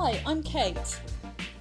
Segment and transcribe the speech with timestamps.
[0.00, 1.00] Hi, I'm Kate,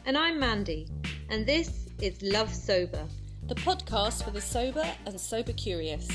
[0.06, 0.88] And I'm Mandy,
[1.32, 3.04] and this is Love Sober.
[3.48, 6.08] the podcast for the sober and sober curious.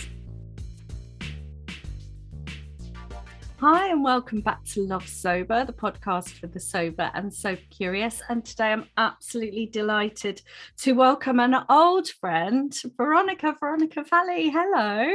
[3.58, 8.22] Hi, and welcome back to Love Sober, the podcast for the sober and sober curious.
[8.28, 10.42] And today I'm absolutely delighted
[10.82, 13.56] to welcome an old friend, Veronica.
[13.58, 14.48] Veronica Valli.
[14.48, 15.12] Hello.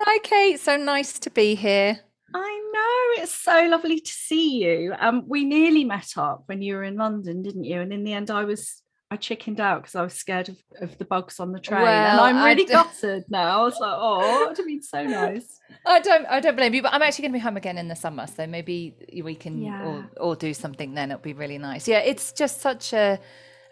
[0.00, 0.58] Hi, Kate.
[0.58, 2.00] So nice to be here.
[2.34, 4.94] I know it's so lovely to see you.
[4.98, 7.80] Um, we nearly met up when you were in London, didn't you?
[7.80, 10.98] And in the end, I was I chickened out because I was scared of, of
[10.98, 13.60] the bugs on the train, and Well, I'm really gutted now.
[13.60, 15.60] I was like, oh, it would have been so nice.
[15.86, 17.86] I don't, I don't blame you, but I'm actually going to be home again in
[17.86, 19.84] the summer, so maybe we can Yeah.
[19.84, 21.12] all, all do something then.
[21.12, 21.86] It'll be really nice.
[21.86, 23.20] Yeah, it's just such a.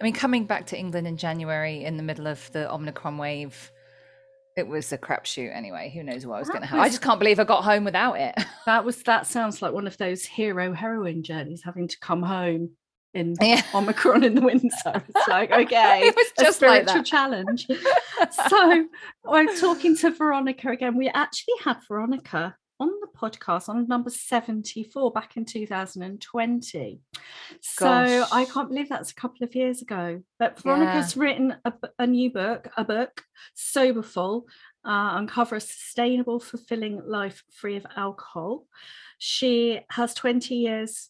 [0.01, 3.72] I mean, coming back to England in January in the middle of the Omicron wave,
[4.56, 5.55] it was a crapshoot.
[5.56, 6.79] Anyway, who knows what I was going to have?
[6.80, 8.34] I just can't believe I got home without it.
[8.66, 12.70] That was that sounds like one of those hero heroine journeys, having to come home
[13.12, 13.60] in Yeah.
[13.74, 14.70] Omicron in the winter.
[14.87, 17.07] It's like, okay, It was a just like spiritual that.
[17.07, 17.66] challenge.
[18.49, 18.87] so
[19.29, 20.96] I'm talking to Veronica again.
[20.96, 27.01] We actually had Veronica on the podcast on number 74 back in 2020.
[27.61, 30.23] So I can't believe that's a couple of years ago.
[30.39, 31.57] But Veronica's written
[31.99, 33.23] a new book, a book,
[33.55, 34.47] Soberful,
[34.85, 38.66] uh, uncover a sustainable, fulfilling life free of alcohol.
[39.19, 41.09] She has 20 years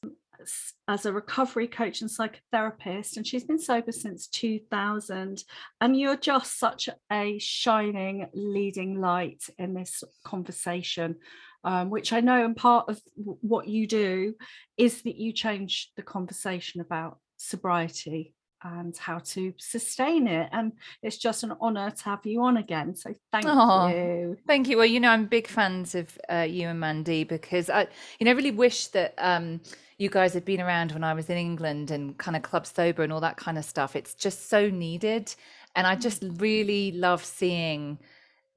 [0.88, 5.44] as a recovery coach and psychotherapist, and she's been sober since 2000.
[5.80, 11.16] And you're just such a shining, leading light in this conversation,
[11.64, 14.34] um, which I know, and part of w- what you do
[14.76, 20.48] is that you change the conversation about sobriety and how to sustain it.
[20.52, 22.94] And it's just an honor to have you on again.
[22.94, 23.88] So thank Aw.
[23.88, 24.36] you.
[24.46, 24.76] Thank you.
[24.76, 28.30] Well, you know, I'm big fans of uh, you and Mandy because I, you know,
[28.30, 29.60] I really wish that um,
[29.98, 33.02] you guys had been around when I was in England and kind of club sober
[33.02, 33.96] and all that kind of stuff.
[33.96, 35.34] It's just so needed,
[35.74, 37.98] and I just really love seeing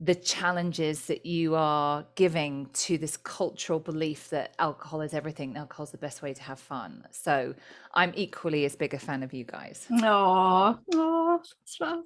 [0.02, 5.56] the challenges that you are giving to this cultural belief that alcohol is everything.
[5.56, 7.06] Alcohol's the best way to have fun.
[7.12, 7.56] So
[7.94, 9.88] I'm equally as big a fan of you guys.
[10.04, 11.42] Oh, oh,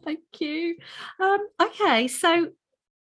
[0.03, 0.75] thank you.
[1.19, 2.49] Um, okay, so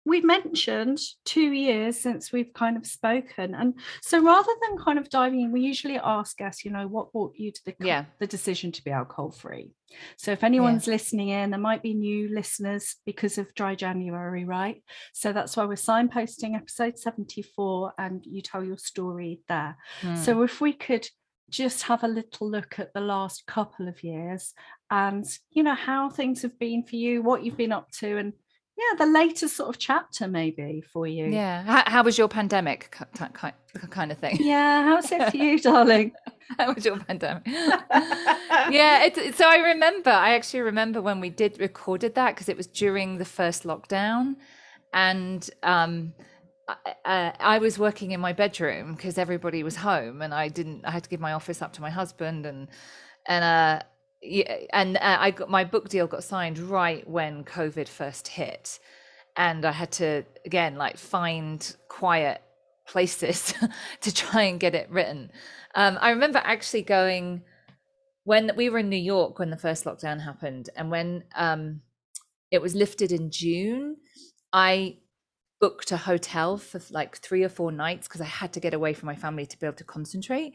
[0.08, 5.10] we've mentioned two years since we've kind of spoken, and so rather than kind of
[5.10, 8.06] diving in, we usually ask us, you know, what brought you to the Yeah.
[8.20, 9.72] the decision to be alcohol free.
[10.18, 14.84] So if anyone's listening in, there might be new listeners because of Dry January, right?
[15.14, 19.78] So that's why we're signposting episode seventy four, and you tell your story there.
[20.02, 20.16] Hmm.
[20.16, 21.08] So if we could
[21.50, 24.54] just have a little look at the last couple of years
[24.92, 28.34] and you know how things have been for you, what you've been up to, and
[28.78, 31.26] yeah, the latest sort of chapter maybe for you.
[31.26, 31.64] yeah.
[31.64, 34.38] How, how was your pandemic ki- ki- kind of thing?
[34.40, 36.12] Yeah, how's it for you, darling?
[36.58, 37.44] How was your pandemic?
[37.48, 40.12] yeah, it, so I remember.
[40.12, 44.36] I actually remember when we did recorded that because it was during the first lockdown,
[44.94, 46.14] and um,
[46.68, 50.86] I, uh, I was working in my bedroom because everybody was home, and I didn't.
[50.86, 52.68] I had to give my office up to my husband, and
[53.26, 53.84] and uh,
[54.22, 58.80] yeah, and uh, I got my book deal got signed right when COVID first hit,
[59.36, 62.42] and I had to again like find quiet
[62.88, 63.54] places
[64.02, 65.32] to try and get it written.
[65.76, 67.44] Um, I remember actually going
[68.24, 71.82] when we were in New York when the first lockdown happened, and when um,
[72.52, 73.98] it was lifted in June,
[74.52, 74.98] I
[75.60, 78.94] booked a hotel for like three or four nights because I had to get away
[78.94, 80.54] from my family to be able to concentrate.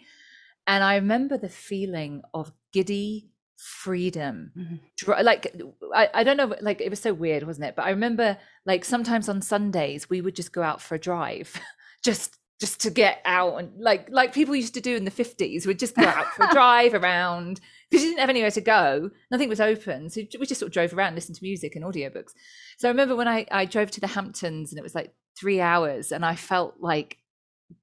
[0.67, 3.32] And I remember the feeling of giddy
[3.63, 4.53] freedom.
[4.57, 5.25] Mhm.
[5.25, 5.55] like
[5.95, 7.77] I, I don't know like it was so weird wasn't it?
[7.77, 8.37] But i remember
[8.67, 11.61] like sometimes on sundays we would just go out for a drive
[12.05, 15.67] just just to get out and like like people used to do in the 50s
[15.67, 19.11] we'd just go out for a drive around because you didn't have anywhere to go
[19.31, 22.31] nothing was open so we just sort of drove around listened to music and audiobooks.
[22.79, 25.61] So i remember when i i drove to the hamptons and it was like three
[25.61, 27.19] hours and i felt like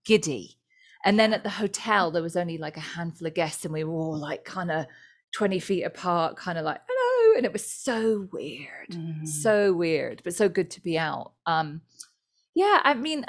[0.05, 0.55] giddy.
[1.05, 3.83] And then at the hotel there was only like a handful of guests and we
[3.83, 4.85] were all like kind of
[5.33, 9.27] 20 feet apart kind of like hello and it was so weird Mm.
[9.27, 11.81] so weird but so good to be out um
[12.55, 13.23] yeah i mean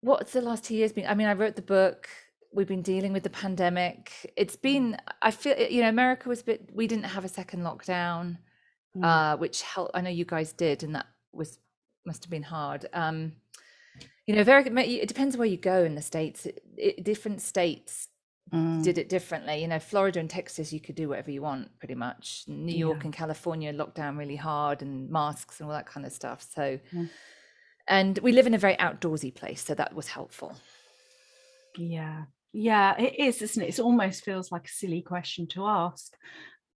[0.00, 2.08] what's the last two years been i mean i wrote the book
[2.52, 6.44] we've been dealing with the pandemic it's been i feel you know america was a
[6.44, 8.38] bit we didn't have a second lockdown
[8.96, 9.04] Mm.
[9.04, 11.60] uh which helped i know you guys did and that was
[12.04, 13.34] must have been hard um
[14.26, 18.08] you know very it depends where you go in the states it, it, different states
[18.52, 18.82] Mm.
[18.82, 19.60] did it differently.
[19.62, 22.44] You know, Florida and Texas, you could do whatever you want pretty much.
[22.48, 23.04] New York Yeah.
[23.04, 26.42] and California locked down really hard and masks and all that kind of stuff.
[26.54, 27.04] So, Yeah.
[27.86, 30.56] and we live in a very outdoorsy place, so that was helpful.
[31.76, 32.24] Yeah.
[32.52, 36.12] yeah it is isn't it it almost feels like a silly question to ask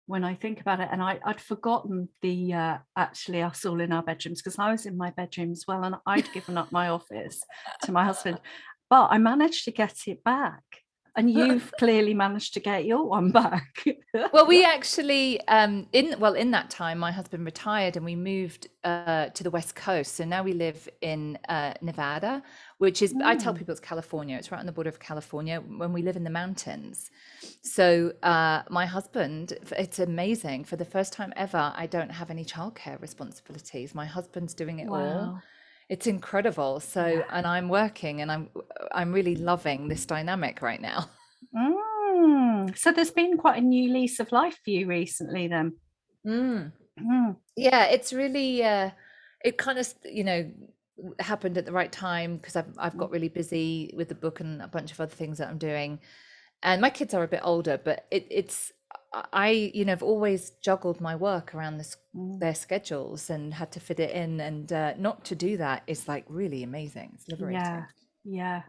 [0.05, 3.93] when I think about it, and I, would forgotten the uh, actually us all in
[3.93, 6.89] our bedrooms because I was in my bedroom as well, and I'd given up my
[6.89, 7.41] office
[7.83, 8.41] to my husband,
[8.89, 10.82] but I managed to get it back.
[11.15, 13.85] And you've clearly managed to get your one back.
[14.33, 18.67] well, we actually um, in well in that time, my husband retired and we moved
[18.83, 20.15] uh, to the west coast.
[20.15, 22.43] So now we live in uh, Nevada,
[22.79, 23.23] which is, mm.
[23.23, 23.57] I tell mm.
[23.57, 24.37] people it's California.
[24.37, 27.11] It's right on the border of California when we live in the mountains.
[27.61, 30.65] So, uh, my husband, it's amazing.
[30.65, 33.95] For the first time ever, I don't have any childcare responsibilities.
[33.95, 34.97] My husband's doing it wow.
[34.97, 35.41] all.
[35.89, 36.79] It's incredible.
[36.79, 38.49] So, and I'm working and I'm,
[38.91, 41.09] I'm really loving this dynamic right now.
[41.55, 42.77] Mm.
[42.77, 45.73] So, there's been quite a new lease of life for you recently, then.
[46.25, 46.71] Mm.
[46.99, 47.35] mm.
[47.55, 48.91] Yeah, it's really, uh,
[49.43, 50.49] it kind of, you know,
[51.19, 53.13] happened at the right time because I've I've got mm.
[53.13, 55.99] really busy with the book and a bunch of other things that I'm doing.
[56.61, 58.71] And my kids are a bit older, but it, it's
[59.31, 62.39] I you know have always juggled my work around this, mm.
[62.39, 66.07] their schedules and had to fit it in, and uh, not to do that is
[66.07, 67.11] like really amazing.
[67.13, 67.61] It's liberating.
[67.61, 67.83] Yeah,
[68.23, 68.61] yeah.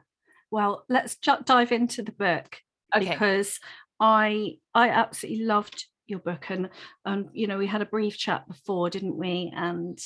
[0.50, 2.58] Well, let's j- dive into the book
[2.94, 3.10] okay.
[3.10, 3.58] because
[3.98, 6.68] I I absolutely loved your book and
[7.06, 9.50] and you know we had a brief chat before, didn't we?
[9.56, 9.98] And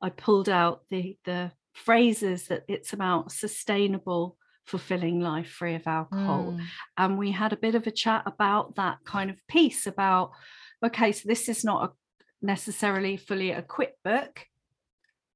[0.00, 4.37] I pulled out the the phrases that it's about sustainable
[4.68, 6.54] fulfilling life free of alcohol.
[6.56, 6.64] Mm.
[6.96, 10.32] and we had a bit of a chat about that kind of piece about
[10.84, 11.92] okay so this is not a
[12.40, 14.44] necessarily fully equipped book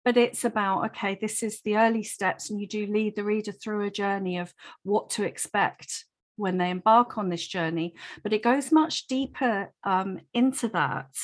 [0.05, 3.53] but it's about okay this is the early steps and you do lead the reader
[3.53, 4.53] through a journey of
[4.83, 6.05] what to expect
[6.37, 7.95] when they embark on this journey.
[8.23, 11.15] But it goes much deeper um, into that.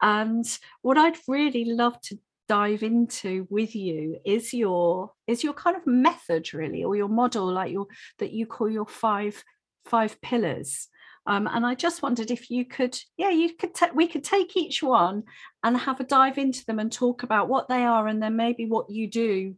[0.00, 0.44] And
[0.82, 2.18] what i'd really love to
[2.52, 7.46] dive into with you is your is your kind of method really or your model
[7.50, 7.86] like your
[8.18, 9.42] that you call your five
[9.86, 10.88] five pillars
[11.26, 14.56] um, and I just wondered if you could, yeah, you could, ta- we could take
[14.56, 15.22] each one
[15.62, 18.66] and have a dive into them and talk about what they are, and then maybe
[18.66, 19.56] what you do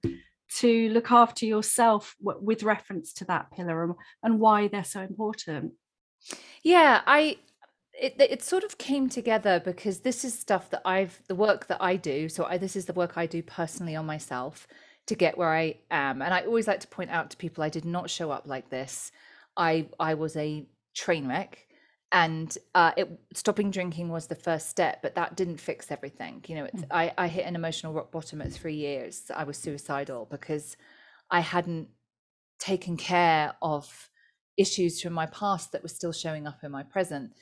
[0.57, 5.01] to look after yourself w- with reference to that pillar and, and why they're so
[5.01, 5.73] important.
[6.63, 7.39] Yeah, I
[8.01, 11.81] it, it sort of came together because this is stuff that I've the work that
[11.81, 12.29] I do.
[12.29, 14.67] So I, this is the work I do personally on myself
[15.07, 16.23] to get where I am.
[16.23, 18.71] And I always like to point out to people I did not show up like
[18.71, 19.13] this.
[19.57, 21.67] I I was a train wreck
[22.15, 26.45] and uh, it, stopping drinking was the first step, but that didn't fix everything.
[26.47, 26.85] You know, mm.
[26.91, 29.33] I, I hit an emotional rock bottom at three years.
[29.35, 30.77] I was suicidal because
[31.29, 31.89] I hadn't
[32.61, 34.11] taken care of
[34.57, 37.33] issues from my past that were still showing up in my present.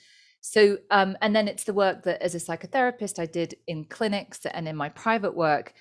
[0.43, 4.45] So, um, and then it's the work that as a psychotherapist I did in clinics
[4.45, 5.73] and in my private work.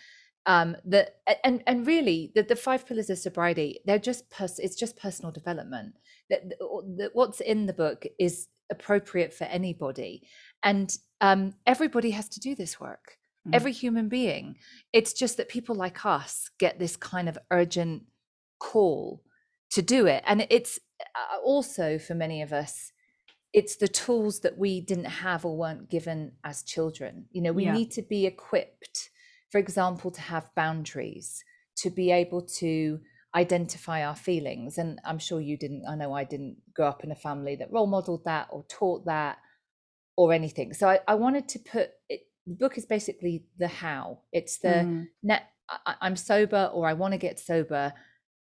[0.47, 4.75] Um, that and and really the, the five pillars of sobriety they're just pers- it's
[4.75, 5.93] just personal development
[6.31, 6.49] that,
[6.97, 10.27] that what's in the book is appropriate for anybody
[10.63, 13.53] and um, everybody has to do this work mm.
[13.53, 14.55] every human being
[14.91, 18.01] it's just that people like us get this kind of urgent
[18.57, 19.21] call
[19.69, 22.91] to do it and it's uh, also for many of us
[23.53, 27.65] it's the tools that we didn't have or weren't given as children you know we
[27.65, 27.73] yeah.
[27.73, 29.09] need to be equipped
[29.49, 31.43] for example to have boundaries
[31.75, 32.99] to be able to
[33.35, 37.11] identify our feelings and i'm sure you didn't i know i didn't grow up in
[37.11, 39.37] a family that role modeled that or taught that
[40.17, 44.19] or anything so i, I wanted to put it the book is basically the how
[44.31, 45.07] it's the mm.
[45.23, 47.93] net I, i'm sober or i want to get sober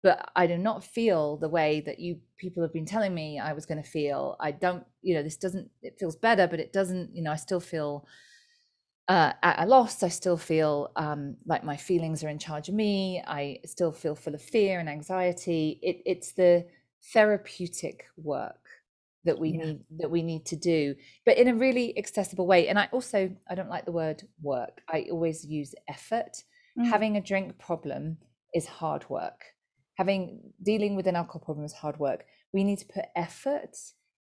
[0.07, 3.53] but I do not feel the way that you people have been telling me I
[3.55, 4.37] was going to feel.
[4.39, 7.35] I don't, you know, this doesn't, it feels better, but it doesn't, you know, I
[7.35, 8.07] still feel
[9.09, 10.05] uh, at a loss.
[10.05, 13.21] I still feel um, like my feelings are in charge of me.
[13.27, 15.81] I still feel full of fear and anxiety.
[15.83, 16.67] It, it's the
[17.13, 18.65] therapeutic work
[19.25, 19.65] that we yeah.
[19.65, 20.95] need that we need to do
[21.25, 24.83] but in a really accessible way and i also i don't like the word work
[24.89, 26.45] i always use effort
[26.79, 26.89] mm.
[26.89, 28.17] having a drink problem
[28.55, 29.56] is hard work
[29.97, 32.25] having dealing with an alcohol problem is hard work.
[32.53, 33.77] We need to put effort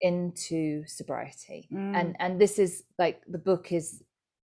[0.02, 1.68] into sobriety.
[1.74, 1.96] Mm.
[1.96, 4.02] and and this is like the book is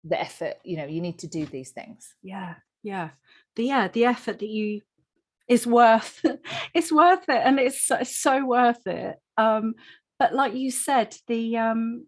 [0.03, 2.15] the effort you know you need to do these things.
[2.23, 3.09] Yeah yeah.
[3.55, 4.81] The yeah the effort that you
[5.47, 6.23] is worth
[6.73, 9.17] it's worth it and it's, it's so worth it.
[9.37, 9.75] Um
[10.21, 12.05] but like you said the um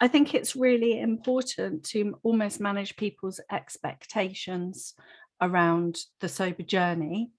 [0.00, 4.94] i think it's really important to almost manage people's expectations
[5.40, 7.30] around the sober journey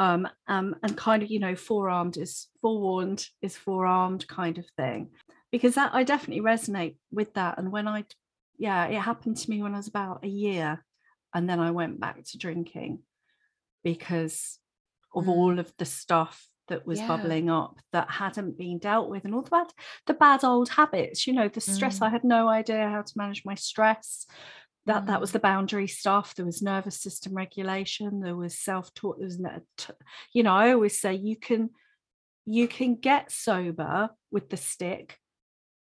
[0.00, 5.10] um, um, and kind of you know forearmed is forewarned is forearmed kind of thing
[5.52, 8.04] because that I definitely resonate with that and when I
[8.58, 10.82] yeah it happened to me when I was about a year
[11.34, 13.00] and then I went back to drinking
[13.84, 14.58] because
[15.14, 15.28] of mm.
[15.28, 17.08] all of the stuff that was Yeah.
[17.08, 19.66] bubbling up that hadn't been dealt with and all the bad
[20.06, 22.06] the bad old habits you know the stress Mm.
[22.06, 24.26] i had no idea how to manage my stress
[24.90, 25.32] that that was Mm.
[25.34, 26.34] the boundary stuff.
[26.34, 28.20] There was nervous system regulation.
[28.20, 29.18] There was self-taught.
[29.18, 29.38] There was
[30.32, 31.70] you know i always say you can
[32.44, 35.18] you can get sober with the stick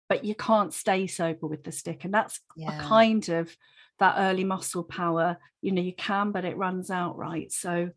[0.09, 2.03] but you can't stay sober with the stick.
[2.03, 3.55] And that's a kind of
[3.99, 5.37] that early muscle power.
[5.61, 7.51] You know you can but it runs out right?
[7.51, 7.91] So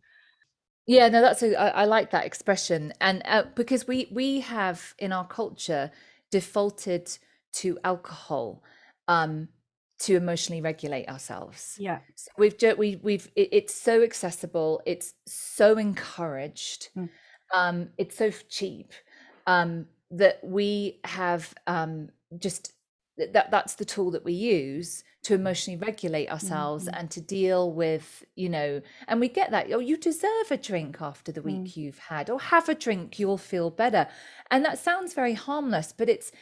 [0.87, 4.95] Yeah, no, that's a, I, I like that expression, and uh, because we we have
[4.99, 5.91] in our culture
[6.31, 7.19] defaulted
[7.61, 8.63] to alcohol.
[9.07, 9.49] Um,
[10.07, 11.77] to emotionally regulate ourselves.
[11.79, 17.09] yeah So we've ju- we we've it, it's so accessible, it's so encouraged, Mm.
[17.55, 18.93] um, it's so cheap
[19.47, 22.73] um, that we have um, just
[23.19, 26.99] that that's the tool that we use to emotionally regulate ourselves Mhm.
[26.99, 30.97] and to deal with you know and we get that oh you deserve a drink
[31.01, 31.77] after the week Mm.
[31.77, 34.09] you've had or have a drink you'll feel better
[34.51, 36.33] and that sounds very harmless but it's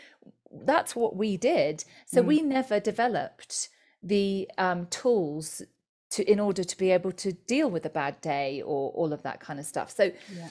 [0.51, 2.27] that's what we did so Mm.
[2.27, 3.69] we never developed
[4.03, 5.63] the um, tools
[6.11, 9.23] to in order to be able to deal with a bad day or all of
[9.23, 10.49] that kind of stuff so yeah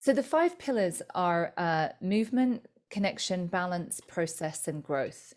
[0.00, 5.34] so the five pillars are uh, movement, connection, balance, process, and growth.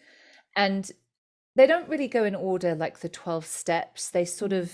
[0.55, 0.89] And
[1.55, 4.09] they don't really go in order like the 12 steps.
[4.11, 4.71] They sort of,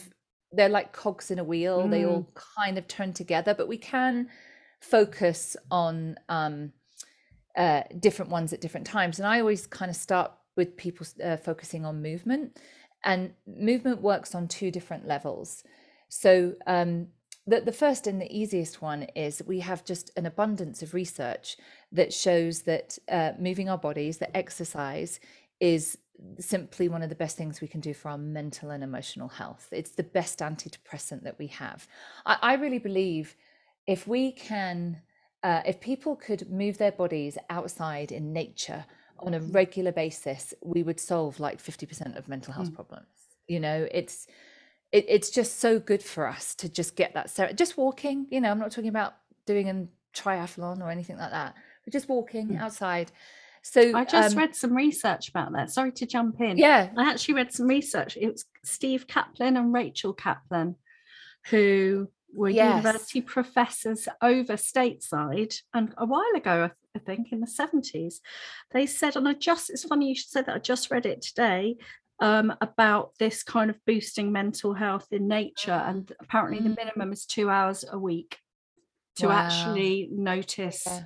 [0.51, 1.87] they're like cogs in a wheel.
[1.87, 4.27] They all kind of turn together, but we can
[4.81, 6.73] focus on um,
[7.57, 9.19] uh, different ones at different times.
[9.19, 12.57] And I always kind of start with people uh, focusing on movement.
[13.03, 15.63] And movement works on two different levels.
[16.09, 17.07] So um,
[17.45, 21.57] the, the first and the easiest one is we have just an abundance of research
[21.91, 25.19] that shows that uh, moving our bodies, that exercise
[25.59, 25.97] is
[26.39, 29.69] simply one of the best things we can do for our mental and emotional health.
[29.71, 31.87] It's the best antidepressant that we have.
[32.25, 33.35] I, I really believe
[33.85, 35.01] if we can,
[35.47, 38.85] uh, if people could move their bodies outside in nature
[39.19, 43.07] on a regular basis, we would solve like 50% of mental health problems.
[43.47, 44.27] You know, it's,
[44.91, 48.39] it, it's just so good for us to just get that ser- just walking you
[48.39, 49.85] know i'm not talking about doing a
[50.17, 51.55] triathlon or anything like that
[51.87, 53.13] but just walking outside.
[53.61, 55.71] So i just um, read some research about that.
[55.71, 56.57] Sorry to jump in.
[56.57, 56.89] Yeah.
[56.97, 58.17] I actually read some research.
[58.19, 60.75] It was Steve Kaplan and Rachel Kaplan,
[61.49, 62.69] who were Yes.
[62.69, 65.61] university professors over stateside.
[65.73, 68.15] And a while ago, I, think in the 70s,
[68.71, 71.21] they said, and I just, it's funny you should say that, I just read it
[71.21, 71.77] today.
[72.19, 76.77] Um, about this kind of boosting mental health in nature, and apparently the Mm.
[76.77, 78.39] minimum is two hours a week
[79.17, 79.33] to Wow.
[79.33, 81.03] actually notice Yeah.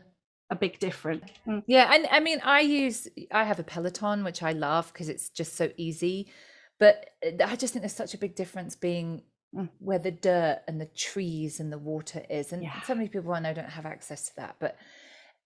[0.52, 1.30] a big difference.
[1.46, 1.64] Mm.
[1.68, 5.30] Yeah, and I mean, I use I have a Peloton, which I love because it's
[5.30, 6.32] just so easy.
[6.80, 9.70] But uh, I just think there's such a big difference being Mm.
[9.80, 12.82] where the dirt and the trees and the water is, and Yeah.
[12.84, 14.56] so many people I know don't have access to that.
[14.60, 14.78] But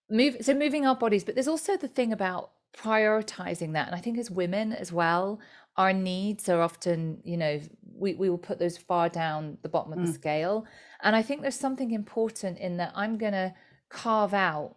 [0.08, 4.00] move so moving our bodies, but there's also the thing about prioritizing that, and I
[4.00, 5.40] think as women as well,
[5.76, 7.60] our needs are often, you know,
[7.94, 10.14] we we will put those far down the bottom of the Mm.
[10.14, 10.66] scale,
[11.02, 13.54] and I think there's something important in that I'm gonna
[13.88, 14.76] carve out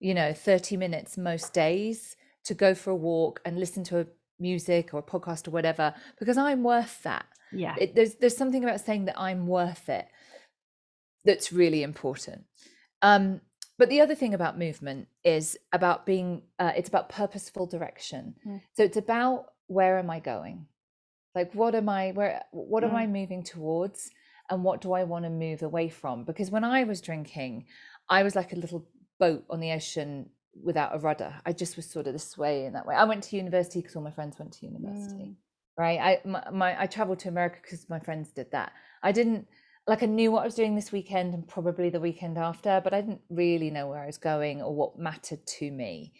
[0.00, 4.06] you know 30 minutes most days to go for a walk and listen to a
[4.38, 7.74] music or a podcast or whatever because i'm worth that Yeah.
[7.78, 10.06] it, there's there's something about saying that i'm worth it
[11.24, 12.44] that's really important
[13.02, 13.40] um
[13.78, 18.60] but the other thing about movement is about being uh, it's about purposeful direction Mm.
[18.74, 20.66] so it's about where am i going
[21.34, 22.94] like what am i where what am Mm.
[23.02, 24.10] i moving towards
[24.50, 27.66] and what do i want to move away from because when i was drinking
[28.08, 28.86] i was like a little
[29.20, 30.30] boat on the ocean
[30.68, 33.22] without a rudder i just was sort of this way and that way i went
[33.22, 35.34] to university because all my friends went to university Mm.
[35.78, 35.98] Right?
[36.00, 38.72] I my, my i traveled to america because my friends did that.
[39.02, 39.46] I didn't
[39.86, 42.92] like i knew what i was doing this weekend and probably the weekend after but
[42.92, 46.12] i didn't really know where i was going or what mattered to me.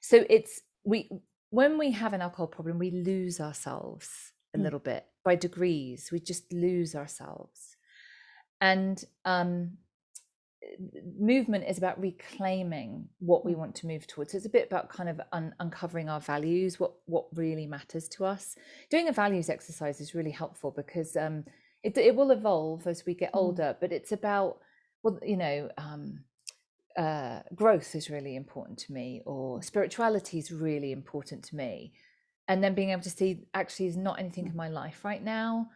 [0.00, 1.10] So it's we
[1.50, 4.08] when we have an alcohol problem we lose ourselves
[4.54, 4.62] a Mm.
[4.64, 6.08] little bit by degrees.
[6.10, 7.76] We just lose ourselves.
[8.60, 9.78] And um
[11.18, 14.32] movement is about reclaiming what we want to move towards.
[14.32, 18.08] So it's a bit about kind of un- uncovering our values, what what really matters
[18.10, 18.56] to us.
[18.90, 21.44] Doing a values exercise is really helpful because um,
[21.82, 23.38] it it will evolve as we get Mm.
[23.38, 24.58] older, but it's about
[25.02, 26.24] well, you know, um,
[26.96, 31.92] uh, growth is really important to me, or spirituality is really important to me,
[32.48, 35.68] and then being able to see actually is not anything in my life right now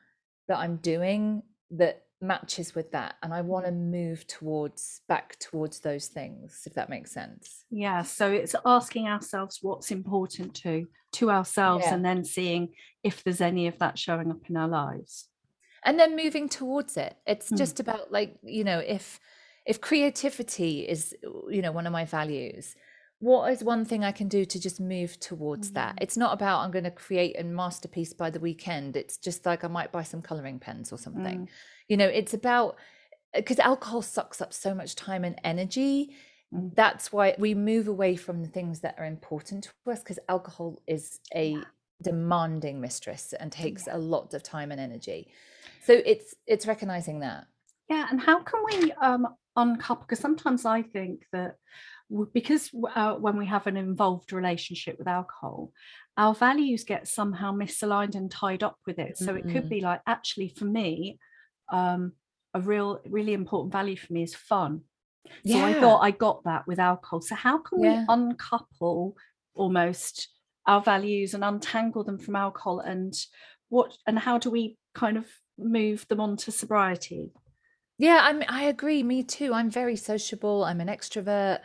[0.48, 5.80] that I'm doing that matches with that and i want to move towards back towards
[5.80, 11.30] those things if that makes sense Yeah, so it's asking ourselves what's important to to
[11.30, 11.94] ourselves Yeah.
[11.94, 12.68] and then seeing
[13.02, 15.28] if there's any of that showing up in our lives.
[15.84, 17.58] and then moving towards it it's Mm.
[17.58, 19.20] just about like you know if
[19.66, 21.14] if creativity is
[21.50, 22.74] you know one of my values
[23.24, 25.74] what is one thing I can do to just move towards mm-hmm.
[25.76, 25.98] that?
[26.00, 28.96] It's not about I'm going to create a masterpiece by the weekend.
[28.96, 31.46] It's just like I might buy some coloring pens or something.
[31.46, 31.48] Mm.
[31.88, 32.76] You know, it's about
[33.34, 36.14] because alcohol sucks up so much time and energy.
[36.54, 36.74] Mm.
[36.74, 40.80] That's why we move away from the things that are important to us because alcohol
[40.86, 41.64] is a yeah.
[42.02, 43.96] demanding mistress and takes yeah.
[43.96, 45.28] a lot of time and energy.
[45.84, 47.46] So it's it's recognizing that.
[47.88, 49.26] Yeah, and how can we um
[49.56, 50.04] uncouple?
[50.06, 51.56] Because sometimes I think that
[52.32, 55.72] because uh, when we have an involved relationship with alcohol
[56.16, 59.48] our values get somehow misaligned and tied up with it so mm-hmm.
[59.48, 61.18] it could be like actually for me
[61.70, 62.12] um,
[62.54, 64.80] a real really important value for me is fun
[65.46, 68.00] so i thought i got that with alcohol so how can yeah.
[68.00, 69.16] we uncouple
[69.54, 70.28] almost
[70.66, 73.14] our values and untangle them from alcohol and
[73.70, 75.26] what and how do we kind of
[75.58, 77.30] move them onto sobriety
[77.98, 81.60] yeah i'm i agree me too i'm very sociable i'm an extrovert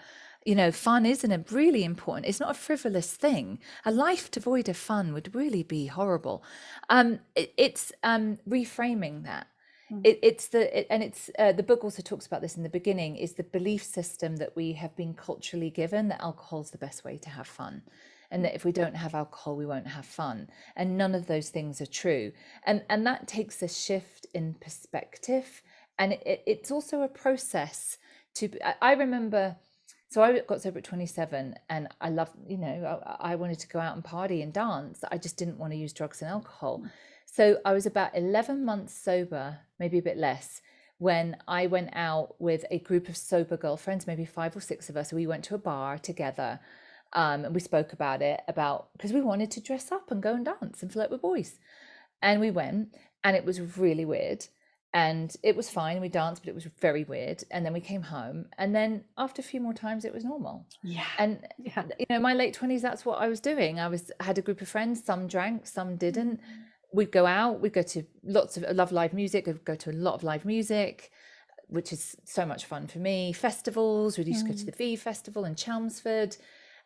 [0.46, 2.26] you know, fun isn't a really important.
[2.26, 3.60] It's not a frivolous thing.
[3.86, 6.44] A life devoid of fun would really be horrible.
[6.90, 9.48] Um, it, it's um, reframing that.
[9.92, 10.02] Mm.
[10.06, 12.70] It, it's the it, and it's uh, the book also talks about this in the
[12.70, 13.16] beginning.
[13.16, 17.04] Is the belief system that we have been culturally given that alcohol is the best
[17.04, 17.82] way to have fun,
[18.32, 20.50] and that if we don't have alcohol, we won't have fun.
[20.76, 22.32] And none of those things are true.
[22.66, 25.62] And and that takes a shift in perspective.
[25.98, 27.98] And it, it's also a process
[28.36, 28.50] to.
[28.82, 29.58] I remember
[30.10, 33.68] so I got sober at 27 and I loved, you know, I, I, wanted to
[33.68, 35.04] go out and party and dance.
[35.12, 36.84] I just didn't want to use drugs and alcohol.
[37.32, 40.62] So I was about 11 months sober, maybe a bit less,
[40.98, 44.98] when I went out with a group of sober girlfriends, maybe five or six of
[44.98, 45.14] us.
[45.14, 46.60] We went to a bar together
[47.14, 50.34] um, and we spoke about it, about because we wanted to dress up and go
[50.34, 51.60] and dance and flirt with boys.
[52.22, 54.48] And we went and it was really weird
[54.92, 58.02] and it was fine we danced but it was very weird and then we came
[58.02, 61.84] home and then after a few more times it was normal yeah and yeah.
[62.00, 64.62] you know my late 20s that's what i was doing i was had a group
[64.62, 66.62] of friends some drank some didn't mm-hmm.
[66.92, 69.92] We'd go out we'd go to lots of I love live music i'd go to
[69.92, 71.12] a lot of live music
[71.68, 74.48] which is so much fun for me festivals we used mm.
[74.48, 74.66] to go to mm.
[74.66, 76.36] the v festival in chelmsford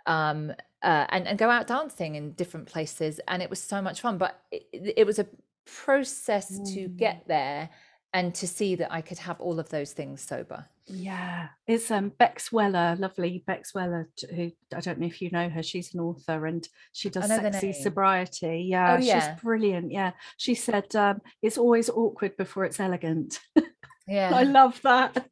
[0.05, 4.01] um, uh, and, and go out dancing in different places and it was so much
[4.01, 5.27] fun but it, it was a
[5.65, 6.73] process mm.
[6.73, 7.69] to get there
[8.13, 10.65] and to see that I could have all of those things sober.
[10.85, 15.49] Yeah, it's um Bex Weller, lovely Bex Weller, who I don't know if you know
[15.49, 15.63] her.
[15.63, 18.65] She's an author and she does sexy sobriety.
[18.69, 19.91] Yeah, oh, yeah, she's brilliant.
[19.91, 23.39] Yeah, she said um, it's always awkward before it's elegant.
[24.05, 25.29] Yeah, I love that,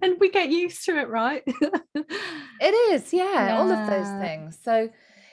[0.00, 1.42] and we get used to it, right?
[1.46, 4.58] it is, yeah, yeah, all of those things.
[4.62, 4.88] So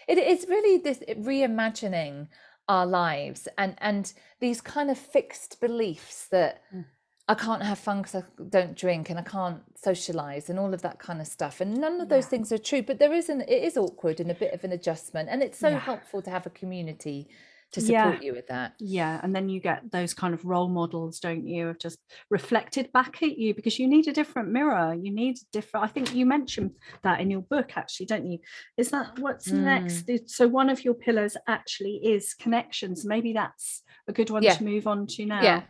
[0.09, 2.27] it, it's really this reimagining
[2.71, 6.85] our lives and and these kind of fixed beliefs that mm.
[7.27, 10.81] I can't have fun because I don't drink and I can't socialize and all of
[10.81, 11.61] that kind of stuff.
[11.61, 12.29] And none of those yeah.
[12.29, 14.71] things are true, but there is an it is awkward and a bit of an
[14.71, 15.29] adjustment.
[15.29, 15.79] And it's so yeah.
[15.79, 17.27] helpful to have a community
[17.71, 18.21] to support yeah.
[18.21, 18.73] you with that.
[18.79, 19.19] Yeah.
[19.23, 23.23] And then you get those kind of role models, don't you, of just reflected back
[23.23, 24.93] at you because you need a different mirror.
[24.93, 25.85] You need different.
[25.85, 26.71] I think you mentioned
[27.03, 28.39] that in your book, actually, don't you?
[28.77, 29.63] Is that what's mm.
[29.63, 30.09] next?
[30.29, 33.05] So one of your pillars actually is connections.
[33.05, 34.55] Maybe that's a good one yeah.
[34.55, 35.41] to move on to now.
[35.41, 35.61] Yeah.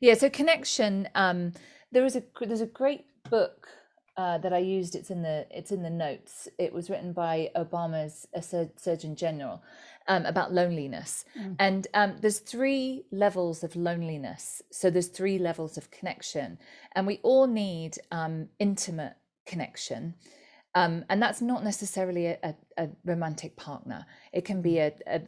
[0.00, 0.14] Yeah.
[0.14, 1.08] So connection.
[1.14, 1.52] Um,
[1.92, 3.68] there is a there's a great book
[4.16, 4.94] uh, that I used.
[4.94, 6.48] It's in the it's in the notes.
[6.58, 9.62] It was written by Obama's a Surgeon General,
[10.08, 11.24] um, about loneliness.
[11.38, 11.56] Mm.
[11.58, 14.62] And um, there's three levels of loneliness.
[14.70, 16.58] So there's three levels of connection.
[16.94, 19.14] And we all need um, intimate
[19.46, 20.14] connection.
[20.74, 25.20] Um, and that's not necessarily a, a, a, romantic partner, it can be a, a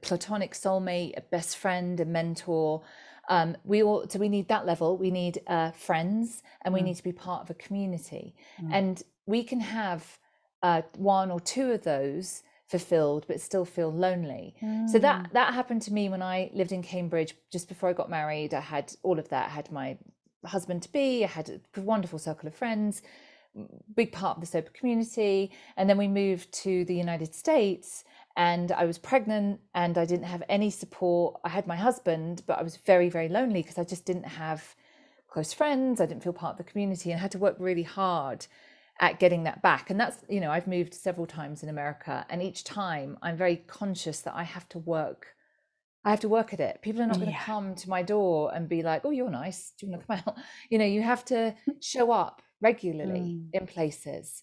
[0.00, 2.82] platonic soulmate, a best friend, a mentor.
[3.28, 4.96] Um, we all so we need that level.
[4.96, 6.84] We need uh, friends, and we mm.
[6.84, 8.36] need to be part of a community.
[8.62, 8.70] Mm.
[8.72, 10.18] And we can have
[10.62, 14.88] uh, one or two of those fulfilled but still feel lonely mm.
[14.88, 15.32] so that mm.
[15.32, 18.60] that happened to me when i lived in cambridge just before i got married i
[18.60, 19.96] had all of that i had my
[20.44, 23.02] husband to be i had a wonderful circle of friends
[23.94, 28.04] big part of the sober community and then we moved to the united states
[28.36, 32.58] and i was pregnant and i didn't have any support i had my husband but
[32.58, 34.74] i was very very lonely because i just didn't have
[35.28, 37.82] close friends i didn't feel part of the community and I had to work really
[37.82, 38.46] hard
[39.00, 39.90] at getting that back.
[39.90, 43.56] And that's, you know, I've moved several times in America, and each time I'm very
[43.66, 45.26] conscious that I have to work.
[46.04, 46.80] I have to work at it.
[46.82, 49.72] People are not going to come to my door and be like, "Oh, you're nice.
[49.78, 50.36] Do you want to come out?"
[50.70, 53.48] You know, you have to show up regularly mm.
[53.52, 54.42] in places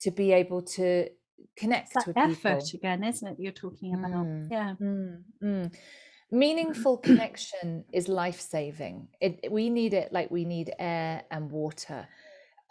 [0.00, 1.08] to be able to
[1.56, 2.70] connect it's with effort people.
[2.74, 3.36] again, isn't it?
[3.38, 4.48] You're talking about, mm.
[4.50, 4.74] yeah.
[4.80, 5.22] Mm.
[5.42, 5.74] mm.
[6.30, 9.08] Meaningful connection is life saving.
[9.50, 12.08] we need it like we need air and water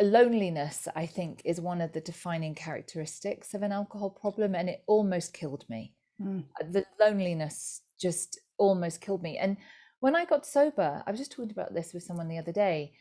[0.03, 4.83] loneliness, I think, is one of the defining characteristics of an alcohol problem, and it
[4.87, 5.93] almost killed me.
[6.21, 6.45] Mm.
[6.71, 9.37] The loneliness just almost killed me.
[9.37, 9.57] And
[9.99, 12.93] when I got sober, I was just talking about this with someone the other day.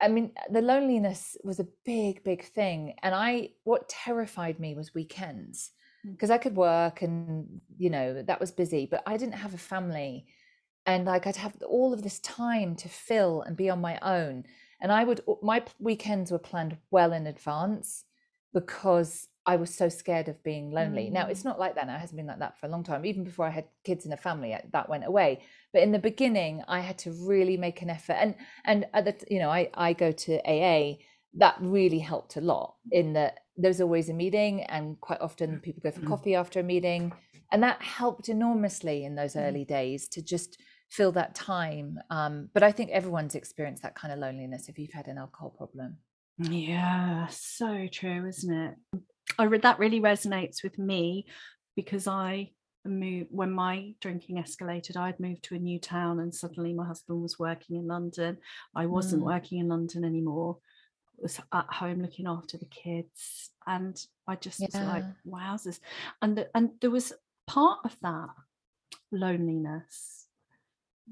[0.00, 2.96] I mean, the loneliness was a big, big thing.
[3.02, 5.70] And I, what terrified me was weekends
[6.04, 6.34] because mm.
[6.34, 10.26] I could work and, you know, that was busy, but I didn't have a family.
[10.86, 14.44] And like I'd have all of this time to fill and be on my own.
[14.82, 18.04] And I would, my weekends were planned well in advance
[18.52, 21.06] because I was so scared of being lonely.
[21.06, 21.12] Mm.
[21.12, 21.46] Now it's mm.
[21.46, 21.96] not like that now.
[21.96, 23.04] It hasn't been like that for a long time.
[23.04, 25.40] Even before I had kids in a family, that went away.
[25.72, 28.14] But in the beginning, I had to really make an effort.
[28.14, 30.98] And and at the, you know, I I go to AA.
[31.34, 32.74] That really helped a lot.
[32.90, 36.08] In that there's always a meeting, and quite often people go for mm.
[36.08, 37.12] coffee after a meeting,
[37.50, 39.40] and that helped enormously in those mm.
[39.40, 40.60] early days to just
[40.92, 41.98] fill that time.
[42.10, 45.50] Um, but I think everyone's experienced that kind of loneliness if you've had an alcohol
[45.50, 45.96] problem.
[46.38, 48.74] Yeah, so true, isn't it?
[49.38, 51.26] I read that really resonates with me
[51.76, 52.50] because I
[52.84, 54.96] moved when my drinking escalated.
[54.96, 58.36] I'd moved to a new town and suddenly my husband was working in London.
[58.74, 59.26] I wasn't mm.
[59.26, 60.58] working in London anymore.
[61.18, 64.66] I was at home looking after the kids, and I just yeah.
[64.66, 65.78] was like, "Wowzers!"
[66.20, 67.12] And the, and there was
[67.46, 68.30] part of that
[69.12, 70.21] loneliness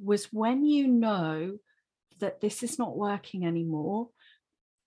[0.02, 1.58] was when you know
[2.20, 4.08] that this is not working anymore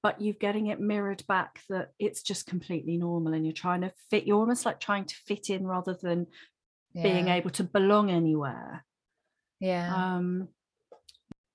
[0.03, 3.91] but you're getting it mirrored back that it's just completely normal and you're trying to
[4.09, 6.27] fit you're almost like trying to fit in rather than
[6.93, 7.03] yeah.
[7.03, 8.85] being able to belong anywhere.
[9.59, 10.15] Yeah.
[10.15, 10.49] Um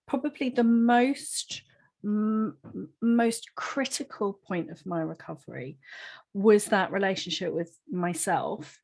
[0.07, 1.63] probably the most
[2.03, 2.57] m-
[3.03, 5.79] most critical point of my recovery
[6.33, 8.79] was that relationship with myself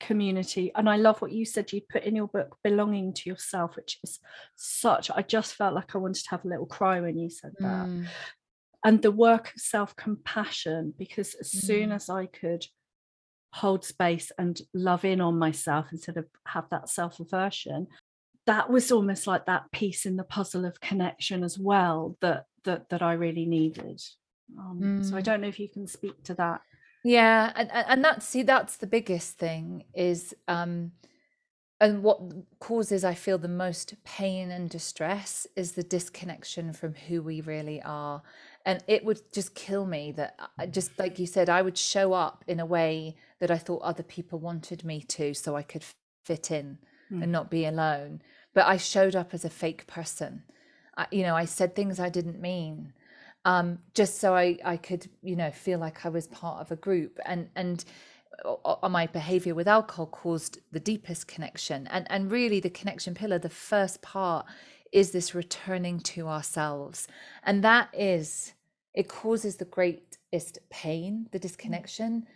[0.00, 3.74] community and i love what you said you put in your book belonging to yourself
[3.76, 4.20] which is
[4.56, 7.52] such i just felt like i wanted to have a little cry when you said
[7.58, 8.06] that mm
[8.84, 11.60] and the work of self compassion, because as mm.
[11.60, 12.64] soon as I could
[13.52, 17.88] hold space and love in on myself instead of have that self aversion,
[18.46, 22.88] that was almost like that piece in the puzzle of connection as well that that
[22.90, 24.00] that I really needed.
[24.58, 25.04] Um, mm.
[25.04, 25.24] So I mm.
[25.24, 26.60] don't know if you can speak to that.
[27.04, 30.92] Yeah, and and that's see that's the biggest thing is um
[31.80, 32.20] and what
[32.58, 37.80] causes i feel the most pain and distress is the disconnection from who we really
[37.82, 38.22] are.
[38.66, 42.12] And it would just kill me that I, just like you said i would show
[42.12, 45.84] up in a way that i thought other people wanted me to so i could
[46.24, 46.78] fit in
[47.10, 47.22] mm.
[47.22, 48.22] and not be alone.
[48.54, 50.42] But i showed up as a fake person.
[50.96, 52.92] I, you know i said things i didn't mean
[53.44, 56.76] um, just so I, I could you know feel like i was part of a
[56.76, 57.84] group and and
[58.88, 63.48] my behavior with alcohol caused the deepest connection and and really the connection pillar the
[63.48, 64.46] first part
[64.92, 67.08] is this returning to ourselves
[67.44, 68.54] and that is
[68.98, 71.42] it causes the greatest pain, the mm.
[71.42, 72.26] disconnection.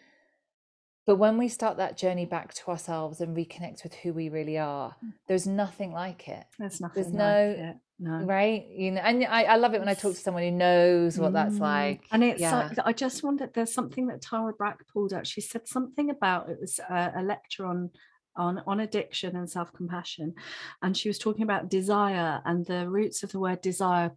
[1.05, 4.59] But when we start that journey back to ourselves and reconnect with who we really
[4.59, 5.13] are, mm.
[5.27, 6.45] there's nothing like it.
[6.61, 7.03] There's nothing.
[7.03, 7.77] There's no, like it.
[7.99, 8.25] No.
[8.25, 11.19] Right, you know, and I, I love it when I talk to someone who knows
[11.19, 11.61] what that's mm.
[11.61, 12.03] like.
[12.11, 12.71] And it's yeah.
[12.77, 13.55] like I just wondered.
[13.55, 15.27] There's something that Tara Brach pulled out.
[15.27, 17.91] She said something about it was a, a lecture on
[18.35, 20.35] on on addiction and self compassion,
[20.83, 24.13] and she was talking about desire and the roots of the word desire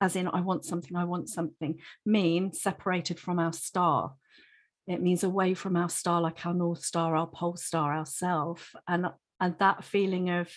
[0.00, 4.14] as in I want something, I want something, mean separated from our star.
[4.86, 8.74] It means away from our star, like our North Star, our pole star, ourself.
[8.88, 9.06] And,
[9.40, 10.50] and that feeling of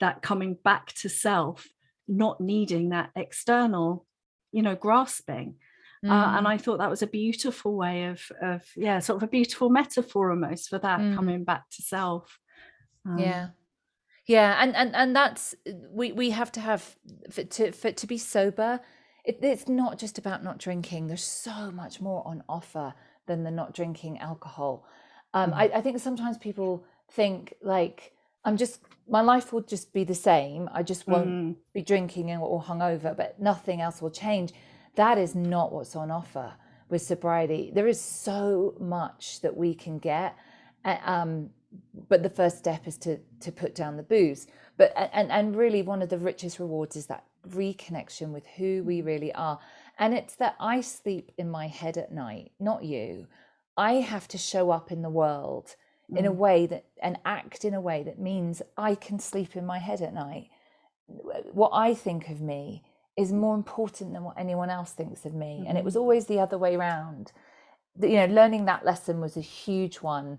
[0.00, 1.68] that coming back to self,
[2.06, 4.06] not needing that external,
[4.52, 5.56] you know, grasping.
[6.04, 6.10] Mm.
[6.10, 6.50] Uh, and mm.
[6.50, 10.30] I thought that was a beautiful way of, of, yeah, sort of a beautiful metaphor
[10.30, 11.16] almost for that mm.
[11.16, 12.38] coming back to self.
[13.04, 13.48] Um, yeah
[14.28, 15.56] yeah and and and that's
[15.90, 16.96] we we have to have
[17.30, 18.78] for to for to be sober
[19.24, 22.94] it, it's not just about not drinking there's so much more on offer
[23.26, 24.86] than the not drinking alcohol
[25.34, 25.56] um, mm.
[25.56, 28.12] I, I think sometimes people think like
[28.44, 30.68] i'm just my life will just be the same.
[30.72, 31.56] I just won't mm.
[31.72, 34.52] be drinking or hungover but nothing else will change.
[34.96, 36.52] That is not what's on offer
[36.88, 37.70] with sobriety.
[37.74, 40.36] There is so much that we can get
[40.84, 41.50] um,
[42.08, 44.46] but the first step is to to put down the booze.
[44.76, 49.00] But and and really one of the richest rewards is that reconnection with who we
[49.00, 49.58] really are.
[49.98, 53.26] And it's that i sleep in my head at night not you.
[53.76, 55.76] I have to show up in the world
[56.14, 56.36] in a mm.
[56.36, 60.00] way that and act in a way that means i can sleep in my head
[60.00, 60.48] at night
[61.52, 62.82] what i think of me
[63.16, 65.68] is more important than what anyone else thinks of me mm-hmm.
[65.68, 66.02] and it was mm-hmm.
[66.02, 67.32] always the other way around
[68.00, 70.38] you know learning that lesson was a huge one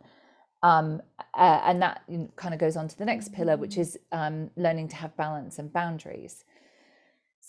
[0.62, 1.02] um,
[1.36, 2.02] uh, and that
[2.36, 3.80] kind of goes on to the next pillar, which mm.
[3.80, 6.44] is um, learning to have balance and boundaries.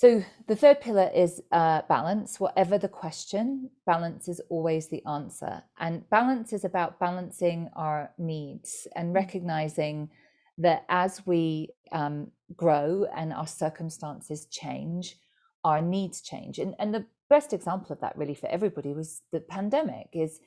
[0.01, 2.41] So the third pillar is uh, balance.
[2.41, 5.63] Whatever the question, balance is always the answer.
[5.79, 9.15] And balance is about balancing our needs and mm.
[9.15, 10.09] recognizing
[10.57, 15.19] that as we um, grow and our circumstances change,
[15.65, 16.59] our needs change.
[16.59, 20.41] And, and the best example of that really for everybody was the pandemic is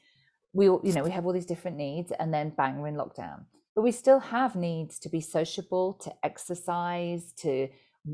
[0.53, 2.95] we all, you know, we have all these different needs and then bang, we're in
[2.95, 3.43] lockdown.
[3.75, 7.69] But we still have needs to be sociable, to exercise, to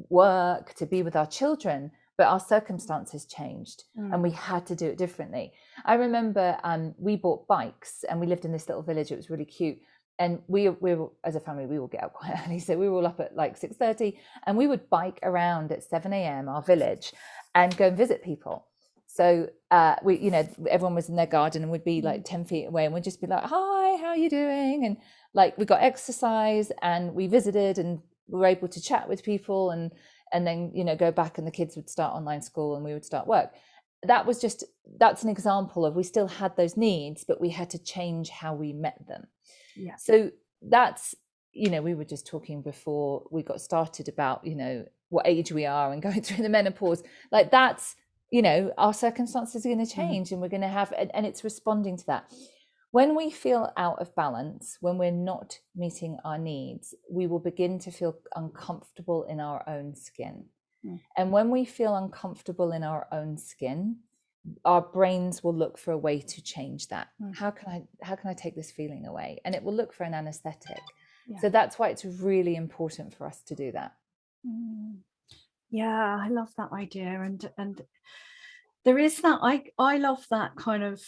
[0.10, 4.13] work, to be with our children, but our circumstances changed mm.
[4.13, 5.54] and we had to do it differently.
[5.86, 9.12] I remember um, we bought bikes and we lived in this little village.
[9.12, 9.80] It was really cute.
[10.19, 12.60] And we, we were, as a family, we will get up quite early.
[12.60, 16.12] So we were all up at like 6.30 and we would bike around at 7
[16.12, 17.13] a.m., our village,
[17.56, 18.65] and go and visit people.
[19.08, 22.25] So uh, we, you know, everyone was in their garden and we'd be like mm.
[22.25, 24.86] 10 feet away and we'd just be like, hi, how are you doing?
[24.86, 24.97] And
[25.34, 29.71] like we got exercise and we visited and we were able to chat with people
[29.71, 29.91] and
[30.31, 32.93] and then you know go back and the kids would start online school and we
[32.93, 33.51] would start work
[34.03, 34.63] that was just
[34.97, 38.53] that's an example of we still had those needs but we had to change how
[38.53, 39.27] we met them
[39.75, 41.15] yeah so that's
[41.51, 45.51] you know we were just talking before we got started about you know what age
[45.51, 47.95] we are and going through the menopause like that's
[48.31, 50.01] you know our circumstances are going to mm-hmm.
[50.01, 50.35] change mm-hmm.
[50.35, 52.31] and we're going to have and, and it's responding to that
[52.91, 57.78] when we feel out of balance, when we're not meeting our needs, we will begin
[57.80, 60.45] to feel uncomfortable in our own skin.
[60.86, 60.99] Mm.
[61.17, 63.97] And when we feel uncomfortable in our own skin,
[64.65, 67.10] our brains will look for a way to change that.
[67.21, 67.38] Mm.
[67.38, 69.39] How can I how can I take this feeling away?
[69.45, 70.82] And it will look for an anesthetic.
[71.28, 71.39] Yeah.
[71.41, 73.93] So that's why it's really important for us to do that.
[74.47, 74.97] Mm.
[75.69, 77.82] Yeah, I love that idea and and
[78.84, 81.04] there is that I I love that kind of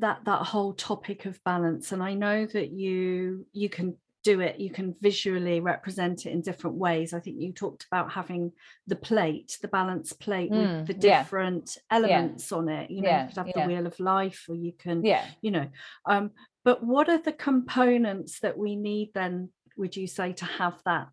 [0.00, 4.58] that that whole topic of balance and i know that you you can do it
[4.58, 8.52] you can visually represent it in different ways i think you talked about having
[8.86, 11.96] the plate the balance plate mm, with the different yeah.
[11.96, 12.58] elements yeah.
[12.58, 13.22] on it you know yeah.
[13.22, 15.68] you could have the wheel of life or you can yeah you know
[16.06, 16.30] um
[16.64, 21.08] but what are the components that we need then would you say to have that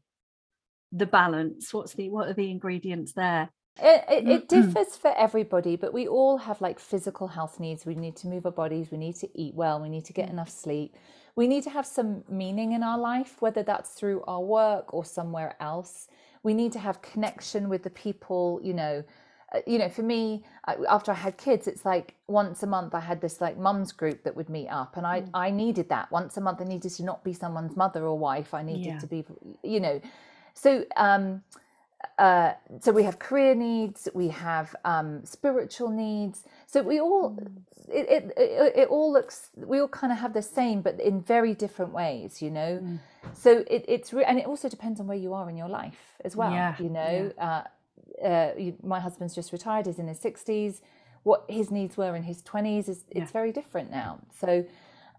[0.92, 3.50] the balance what's the what are the ingredients there
[3.82, 4.62] it, it, it, mm-hmm.
[4.68, 7.86] differs for everybody, but we all have like physical health needs.
[7.86, 10.28] We need to move our bodies, we need to eat well, we need to get
[10.28, 10.34] mm.
[10.34, 10.96] enough sleep.
[11.36, 15.04] We need to have some meaning in our life, whether that's through our work or
[15.04, 16.08] somewhere else.
[16.44, 19.04] We need to have connection with the people, you know.
[19.54, 20.44] Uh, you know, for me,
[20.90, 24.24] after I had kids, it's like once a month I had this like mums group
[24.24, 25.30] that would meet up, and I mm.
[25.34, 26.62] I needed that once a month.
[26.62, 28.54] I needed to not be someone's mother or wife.
[28.54, 29.00] I needed yeah.
[29.00, 29.26] to be,
[29.62, 30.00] you know,
[30.54, 31.44] so um,
[32.18, 36.44] uh, so we have career needs, we have um, spiritual needs.
[36.66, 37.48] So we all, mm.
[37.90, 41.22] it, it, it, it, all looks, we all kind of have the same, but in
[41.22, 42.80] very different ways, you know.
[42.82, 43.00] Mm.
[43.34, 46.00] So it, it's re- and it also depends on where you are in your life
[46.24, 46.52] as well.
[46.52, 46.76] Yeah.
[46.80, 47.62] You know, yeah.
[48.24, 50.82] uh, uh, you, my husband's just retired; he's in his sixties.
[51.24, 53.24] What his needs were in his twenties is yeah.
[53.24, 54.20] it's very different now.
[54.40, 54.66] So.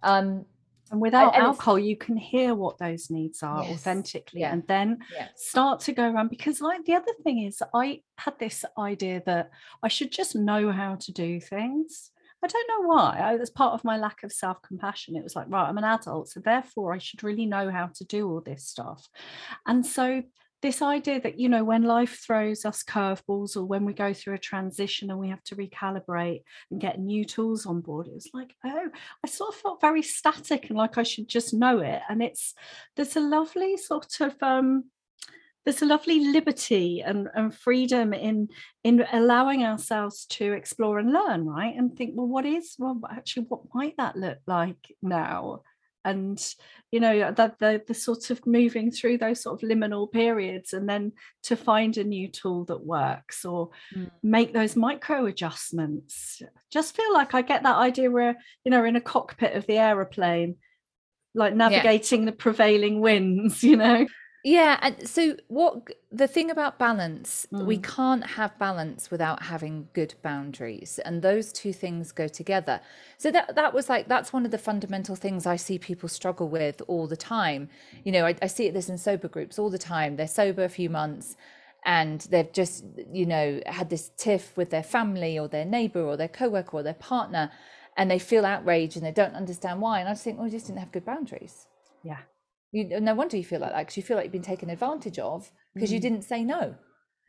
[0.02, 0.44] Um,
[0.90, 4.62] and without and, alcohol, you can hear what those needs are yes, authentically yeah, and
[4.68, 5.28] then yeah.
[5.34, 6.30] start to go around.
[6.30, 9.50] Because like the other thing is, I had this idea that
[9.82, 12.10] I should just know how to do things.
[12.44, 13.18] I don't know why.
[13.18, 15.84] I, as part of my lack of self compassion, it was like, right, I'm an
[15.84, 19.08] adult, so therefore I should really know how to do all this stuff.
[19.66, 20.22] And so
[20.62, 24.34] this idea that you know when life throws us curveballs or when we go through
[24.34, 28.30] a transition and we have to recalibrate and get new tools on board it was
[28.32, 28.88] like oh
[29.24, 32.00] i sort of felt very static and like i should just know it.
[32.08, 32.54] And it's
[32.94, 34.84] there's a lovely sort of um
[35.64, 38.48] there's a lovely liberty and, and freedom in
[38.84, 41.74] in allowing ourselves to explore and learn right?
[41.76, 45.62] And think well what is well actually what might that look like now
[46.06, 46.54] and
[46.92, 50.88] you know that the, the sort of moving through those sort of liminal periods and
[50.88, 54.10] then to find a new tool that works or mm.
[54.22, 56.40] make those micro adjustments
[56.70, 59.76] just feel like i get that idea where you know in a cockpit of the
[59.76, 60.56] aeroplane
[61.34, 62.26] like navigating yeah.
[62.26, 64.06] the prevailing winds you know
[64.46, 67.66] yeah, and so what the thing about balance, mm.
[67.66, 72.80] we can't have balance without having good boundaries, and those two things go together.
[73.18, 76.48] So that that was like that's one of the fundamental things I see people struggle
[76.48, 77.68] with all the time.
[78.04, 80.14] You know, I, I see it this in sober groups all the time.
[80.14, 81.36] They're sober a few months,
[81.84, 86.16] and they've just you know had this tiff with their family or their neighbor or
[86.16, 87.50] their coworker or their partner,
[87.96, 89.98] and they feel outraged and they don't understand why.
[89.98, 91.66] And I just think, well, you just didn't have good boundaries.
[92.04, 92.18] Yeah
[92.72, 95.18] you, no wonder you feel like that because you feel like you've been taken advantage
[95.18, 95.94] of because mm.
[95.94, 96.74] you didn't say no.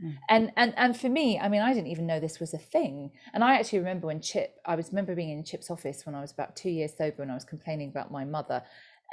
[0.03, 0.17] Mm.
[0.29, 3.11] And and and for me, I mean, I didn't even know this was a thing.
[3.33, 6.21] And I actually remember when Chip, I was remember being in Chip's office when I
[6.21, 8.63] was about two years sober, and I was complaining about my mother,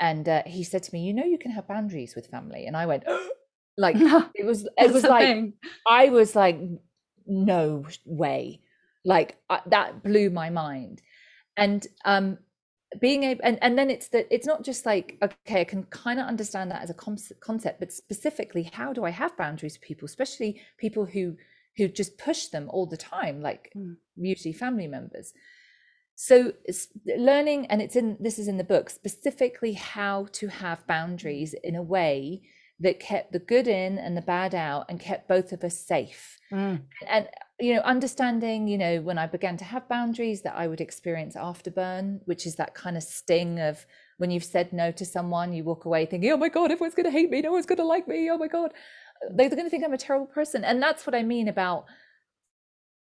[0.00, 2.76] and uh, he said to me, "You know, you can have boundaries with family." And
[2.76, 3.04] I went,
[3.76, 3.96] Like
[4.34, 5.54] it was, it was like thing.
[5.88, 6.58] I was like,
[7.26, 8.60] no way,
[9.04, 11.02] like uh, that blew my mind,
[11.56, 12.38] and um,
[13.00, 16.18] being able and, and then it's that it's not just like okay i can kind
[16.20, 20.06] of understand that as a concept but specifically how do i have boundaries with people
[20.06, 21.36] especially people who
[21.76, 23.96] who just push them all the time like mm.
[24.16, 25.32] usually family members
[26.16, 26.52] so
[27.18, 31.74] learning and it's in this is in the book specifically how to have boundaries in
[31.74, 32.42] a way
[32.80, 36.38] that kept the good in and the bad out and kept both of us safe
[36.52, 36.80] mm.
[37.08, 37.28] and
[37.60, 41.36] you know understanding you know when i began to have boundaries that i would experience
[41.36, 43.86] afterburn which is that kind of sting of
[44.18, 47.04] when you've said no to someone you walk away thinking oh my god everyone's going
[47.04, 48.72] to hate me no one's going to like me oh my god.
[49.34, 51.84] They're going to think i'm a terrible person and that's what i mean about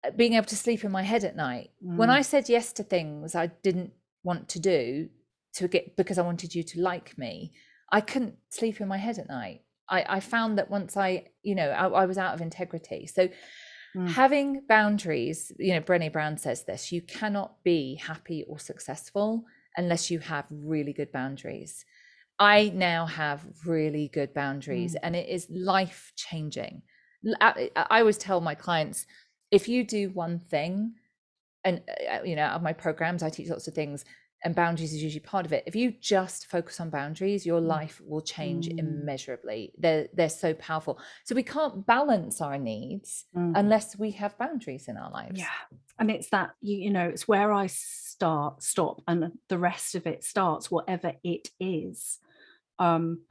[0.06, 1.72] uh, being able to sleep in my head at night.
[1.84, 1.98] Mm.
[1.98, 3.92] when i said yes to things i didn't
[4.24, 5.10] want to do
[5.54, 7.52] to get because i wanted you to like me
[7.92, 9.62] i couldn't sleep in my head at night.
[9.90, 13.08] I, I found that once i you know I, I was out of integrity.
[13.08, 13.30] So
[13.96, 14.10] Mm.
[14.10, 19.46] Having boundaries, you know, Brené Brown says this you cannot be happy or successful
[19.78, 21.86] unless you have really good boundaries.
[22.38, 25.00] I now have really good boundaries mm.
[25.04, 26.82] and it is life changing.
[27.42, 29.08] I, I always tell my clients
[29.52, 30.94] if you do one thing,
[31.64, 31.82] and
[32.12, 34.06] uh, you know, of my programs, I teach lots of things
[34.46, 35.64] and boundaries is usually part of it.
[35.66, 37.66] If you just focus on boundaries, your mm.
[37.66, 38.78] life will change mm.
[38.78, 39.74] immeasurably.
[39.78, 41.00] They're they're so powerful.
[41.24, 43.54] So we can't balance our needs mm.
[43.56, 45.40] unless we have boundaries in our lives.
[45.40, 45.48] Yeah.
[45.98, 50.06] And it's that you, you know, it's where I start, stop, and the rest of
[50.06, 52.20] it starts, whatever it is.
[52.78, 53.22] Um,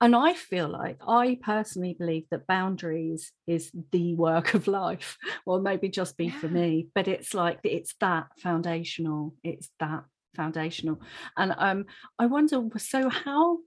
[0.00, 5.60] and I feel like I personally believe that boundaries is the work of life, or
[5.60, 6.38] maybe just be yeah.
[6.38, 10.04] for me, but it's like it's that foundational, it's that
[10.34, 11.00] foundational.
[11.36, 11.86] And um,
[12.18, 13.58] I wonder so, how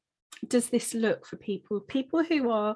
[0.48, 2.76] does this look for people, people who are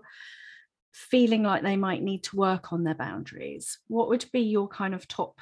[0.94, 3.80] feeling like they might need to work on their boundaries?
[3.88, 5.40] What would be your kind of top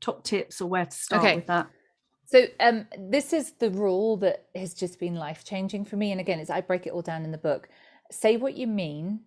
[0.00, 1.36] top tips or where to start okay.
[1.36, 1.68] with that?
[2.30, 6.12] So um, this is the rule that has just been life changing for me.
[6.12, 7.68] And again, it's I break it all down in the book.
[8.12, 9.22] Say what you mean,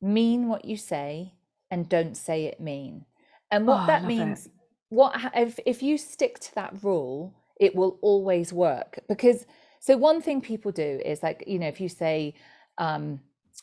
[0.00, 1.34] mean what you say,
[1.70, 3.04] and don't say it mean.
[3.50, 4.52] And what oh, that means, it.
[4.88, 9.00] what if if you stick to that rule, it will always work.
[9.06, 9.44] Because
[9.80, 12.32] so one thing people do is like you know if you say,
[12.78, 13.20] um,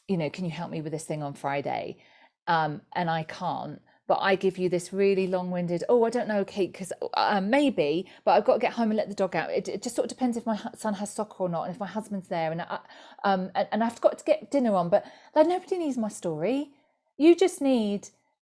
[0.07, 1.97] you know, can you help me with this thing on Friday,
[2.45, 5.85] um, and I can't but I give you this really long-winded.
[5.87, 8.97] Oh, I don't know, Kate, because uh, maybe, but I've got to get home and
[8.97, 9.49] let the dog out.
[9.49, 11.79] It, it, just sort of depends if my son has soccer or not, and if
[11.79, 12.79] my husband's there, and I,
[13.23, 14.89] um, and, and I've got to get dinner on.
[14.89, 16.71] But like nobody needs my story.
[17.17, 18.09] You just need,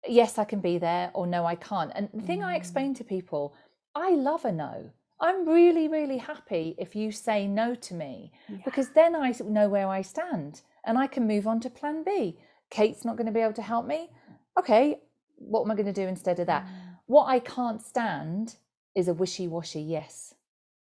[0.08, 1.92] yes, I can be there, or no, I can't.
[1.94, 2.46] And the thing mm.
[2.46, 3.54] I explain to people,
[3.94, 4.90] I love a no.
[5.20, 8.58] I'm really, really happy if you say no to me yeah.
[8.64, 12.36] because then I know where I stand and I can move on to plan B.
[12.70, 14.10] Kate's not going to be able to help me.
[14.58, 14.98] Okay,
[15.36, 16.64] what am I going to do instead of that?
[16.64, 16.70] Mm.
[17.06, 18.56] What I can't stand
[18.94, 20.34] is a wishy washy yes.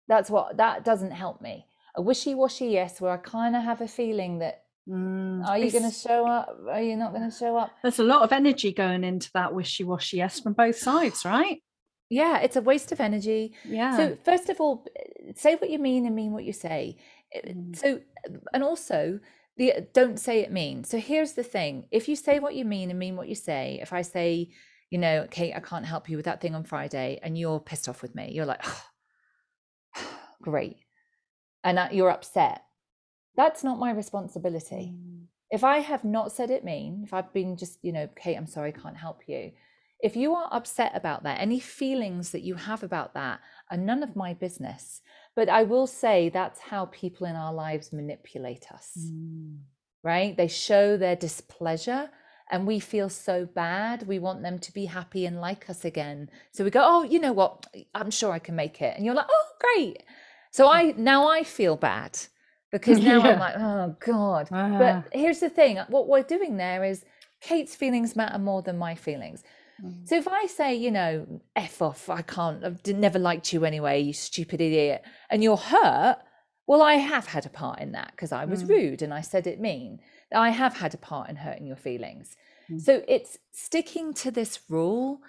[0.07, 1.65] That's what that doesn't help me.
[1.95, 5.69] A wishy washy yes, where I kind of have a feeling that Mm, are you
[5.69, 6.57] going to show up?
[6.69, 7.71] Are you not going to show up?
[7.81, 11.61] There's a lot of energy going into that wishy washy yes from both sides, right?
[12.09, 13.53] Yeah, it's a waste of energy.
[13.65, 13.97] Yeah.
[13.97, 14.85] So, first of all,
[15.35, 16.95] say what you mean and mean what you say.
[17.35, 17.75] Mm.
[17.75, 17.99] So,
[18.53, 19.19] and also,
[19.57, 20.83] the don't say it mean.
[20.83, 23.79] So here's the thing: if you say what you mean and mean what you say,
[23.81, 24.49] if I say,
[24.89, 27.89] you know, Kate, I can't help you with that thing on Friday, and you're pissed
[27.89, 28.83] off with me, you're like, oh,
[30.41, 30.77] great,
[31.63, 32.63] and you're upset.
[33.35, 34.95] That's not my responsibility.
[34.95, 35.25] Mm.
[35.49, 38.47] If I have not said it mean, if I've been just, you know, Kate, I'm
[38.47, 39.51] sorry, I can't help you.
[39.99, 43.39] If you are upset about that, any feelings that you have about that
[43.71, 45.01] are none of my business.
[45.37, 49.59] But I will say that's how people in our lives manipulate us, mm.
[50.01, 50.35] right?
[50.35, 52.09] They show their displeasure
[52.49, 54.07] and we feel so bad.
[54.07, 56.31] We want them to be happy and like us again.
[56.53, 57.67] So we go, oh, you know what?
[57.93, 58.95] I'm sure I can make it.
[58.97, 60.01] And you're like, oh, great.
[60.49, 62.17] So I now I feel bad
[62.71, 63.33] because now yeah.
[63.33, 64.49] I'm like, oh God.
[64.51, 64.79] Uh-huh.
[64.79, 67.05] But here's the thing what we're doing there is
[67.41, 69.43] Kate's feelings matter more than my feelings.
[70.05, 74.01] So if I say, you know, F off, I can't, I've never liked you anyway,
[74.01, 76.17] you stupid idiot, and you're hurt,
[76.67, 78.69] well, I have had a part in that because I was mm.
[78.69, 79.99] rude and I said it mean.
[80.33, 82.35] I have had a part in hurting your feelings.
[82.69, 82.81] Mm.
[82.81, 85.21] So it's sticking to this rule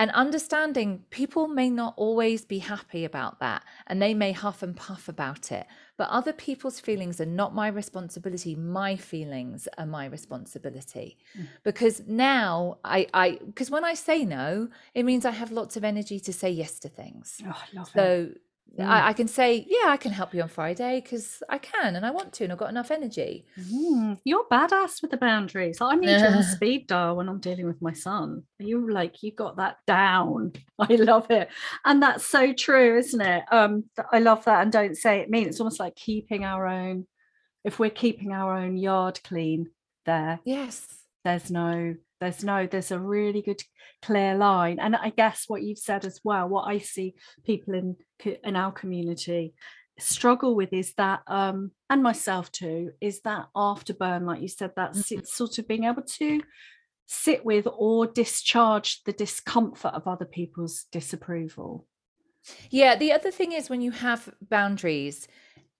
[0.00, 4.74] and understanding people may not always be happy about that and they may huff and
[4.74, 5.66] puff about it
[5.98, 11.46] but other people's feelings are not my responsibility my feelings are my responsibility mm.
[11.62, 15.84] because now i i because when i say no it means i have lots of
[15.84, 18.40] energy to say yes to things oh, so it.
[18.78, 18.86] Mm.
[18.86, 22.06] I, I, can say, yeah, I can help you on Friday because I can and
[22.06, 23.44] I want to, and I've got enough energy.
[23.58, 25.78] Mm, you're badass with the boundaries.
[25.80, 28.44] I need you on speed dial when I'm dealing with my son.
[28.58, 30.52] You like you got that down.
[30.78, 31.48] I love it,
[31.84, 33.44] and that's so true, isn't it?
[33.50, 35.48] Um, I love that, and don't say it mean.
[35.48, 37.06] It's almost like keeping our own.
[37.64, 39.70] If we're keeping our own yard clean,
[40.06, 40.86] there, yes,
[41.24, 43.62] there's no there's no there's a really good
[44.02, 47.14] clear line and i guess what you've said as well what i see
[47.44, 47.96] people in
[48.44, 49.54] in our community
[49.98, 54.92] struggle with is that um and myself too is that afterburn like you said that
[54.92, 55.24] mm-hmm.
[55.24, 56.40] sort of being able to
[57.06, 61.86] sit with or discharge the discomfort of other people's disapproval
[62.70, 65.28] yeah the other thing is when you have boundaries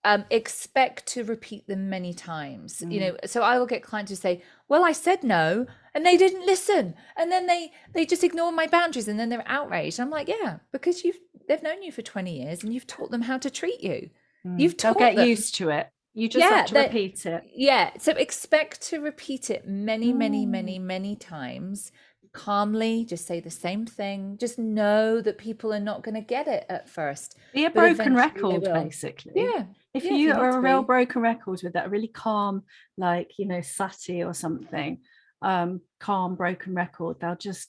[0.05, 2.92] um, expect to repeat them many times mm.
[2.92, 6.16] you know so i will get clients who say well i said no and they
[6.16, 10.11] didn't listen and then they they just ignore my boundaries and then they're outraged i'm
[10.11, 13.36] like yeah because you've they've known you for 20 years and you've taught them how
[13.36, 14.09] to treat you
[14.46, 14.59] mm.
[14.59, 15.28] you've taught they'll get them.
[15.28, 19.51] used to it you just yeah, have to repeat it yeah so expect to repeat
[19.51, 20.82] it many many many mm.
[20.82, 21.92] many times
[22.32, 26.46] calmly just say the same thing just know that people are not going to get
[26.46, 30.82] it at first be a broken record basically yeah if yeah, you, are a real
[30.82, 32.62] broken record with that really calm
[32.97, 34.99] like you know sati or something
[35.43, 37.68] um calm broken record they'll just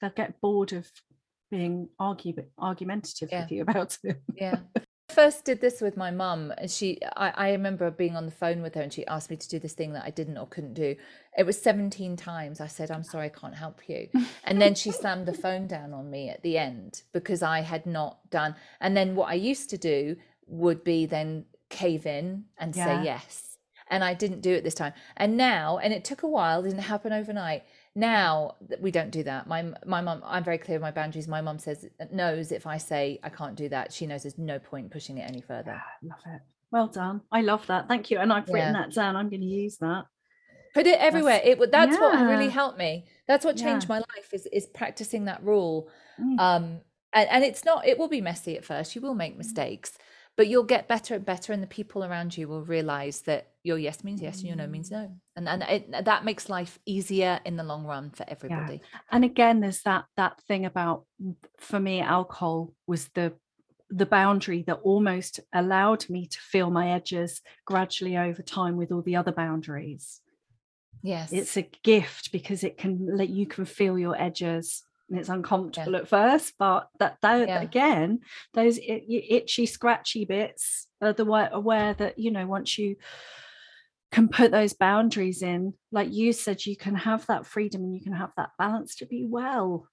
[0.00, 0.90] they'll get bored of
[1.50, 3.42] being argue argumentative yeah.
[3.42, 4.20] with you about it.
[4.34, 4.58] Yeah.
[5.08, 8.60] First did this with my mum and she I, I remember being on the phone
[8.60, 10.74] with her and she asked me to do this thing that i didn't or couldn't
[10.74, 10.96] do.
[11.36, 12.60] It was 17 times.
[12.60, 14.08] I said i'm sorry i can't help you.
[14.44, 17.86] And then she slammed the phone down on me at the end because i had
[17.86, 20.16] not done and then what i used to do
[20.46, 22.84] would be then cave in and yeah.
[22.84, 23.44] say yes.
[23.90, 24.92] And i didn't do it this time.
[25.16, 27.64] And now and it took a while didn't happen overnight.
[27.94, 29.46] Now we don't do that.
[29.46, 31.26] My my mom i'm very clear with my boundaries.
[31.26, 34.58] My mom says knows if i say i can't do that she knows there's no
[34.58, 35.80] point pushing it any further.
[36.02, 36.42] Yeah, love it.
[36.70, 37.22] Well done.
[37.32, 37.88] I love that.
[37.88, 38.18] Thank you.
[38.18, 38.82] And i've written yeah.
[38.82, 39.16] that down.
[39.16, 40.04] I'm going to use that.
[40.74, 41.40] Put it everywhere.
[41.44, 42.00] That's, it that's yeah.
[42.00, 43.06] what really helped me.
[43.26, 45.88] That's what changed my life is is practicing that rule.
[46.20, 46.38] Mm.
[46.38, 46.80] um
[47.14, 48.94] and, and it's not it will be messy at first.
[48.94, 49.38] You will make mm.
[49.38, 49.96] mistakes
[50.38, 53.76] but you'll get better and better and the people around you will realize that your
[53.76, 54.70] yes means yes and your no mm.
[54.70, 55.10] means no.
[55.36, 58.74] And and it, that makes life easier in the long run for everybody.
[58.74, 59.00] Yeah.
[59.10, 61.04] and again there's that that thing about
[61.58, 63.34] for me alcohol was the
[63.90, 69.02] the boundary that almost allowed me to feel my edges gradually over time with all
[69.02, 70.20] the other boundaries.
[71.02, 71.32] Yes.
[71.32, 75.98] It's a gift because it can let you can feel your edges it's uncomfortable yeah.
[75.98, 77.60] at first but that, that yeah.
[77.60, 78.20] again
[78.54, 82.96] those itchy scratchy bits are the way aware that you know once you
[84.10, 88.02] can put those boundaries in like you said you can have that freedom and you
[88.02, 89.86] can have that balance to be well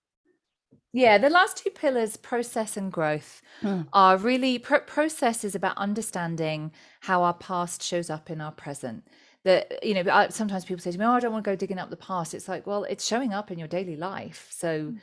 [0.93, 3.85] yeah the last two pillars process and growth mm.
[3.93, 9.03] are really process is about understanding how our past shows up in our present
[9.45, 11.79] that you know sometimes people say to me oh i don't want to go digging
[11.79, 14.97] up the past it's like well it's showing up in your daily life so mm.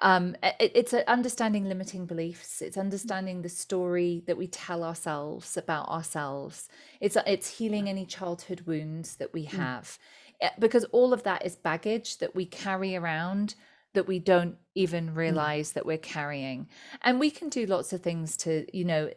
[0.00, 5.88] um, it, it's understanding limiting beliefs it's understanding the story that we tell ourselves about
[5.88, 6.68] ourselves
[7.00, 9.50] it's it's healing any childhood wounds that we mm.
[9.50, 9.98] have
[10.42, 10.48] mm.
[10.58, 13.56] because all of that is baggage that we carry around
[13.92, 15.16] that we don't even mm.
[15.16, 15.74] realize mm.
[15.74, 16.68] that we're carrying
[17.02, 19.10] and we can do lots of things to you know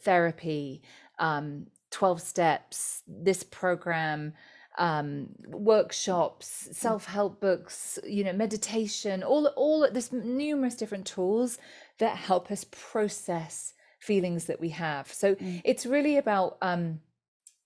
[0.00, 0.80] therapy
[1.18, 4.32] um, 12 steps, this program,
[4.78, 11.58] um, workshops, self-help books, you know, meditation, all all there's numerous different tools
[11.98, 15.12] that help us process feelings that we have.
[15.12, 15.60] So mm.
[15.64, 17.00] it's really about um,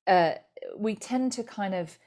[0.07, 0.33] uh,
[0.77, 1.99] we tend to kind of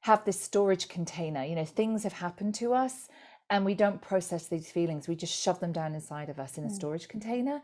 [0.00, 1.44] have this storage container.
[1.44, 3.08] You know, things have happened to us,
[3.50, 5.06] and we don't process these feelings.
[5.06, 6.72] We just shove them down inside of us in a mm.
[6.72, 7.60] storage container.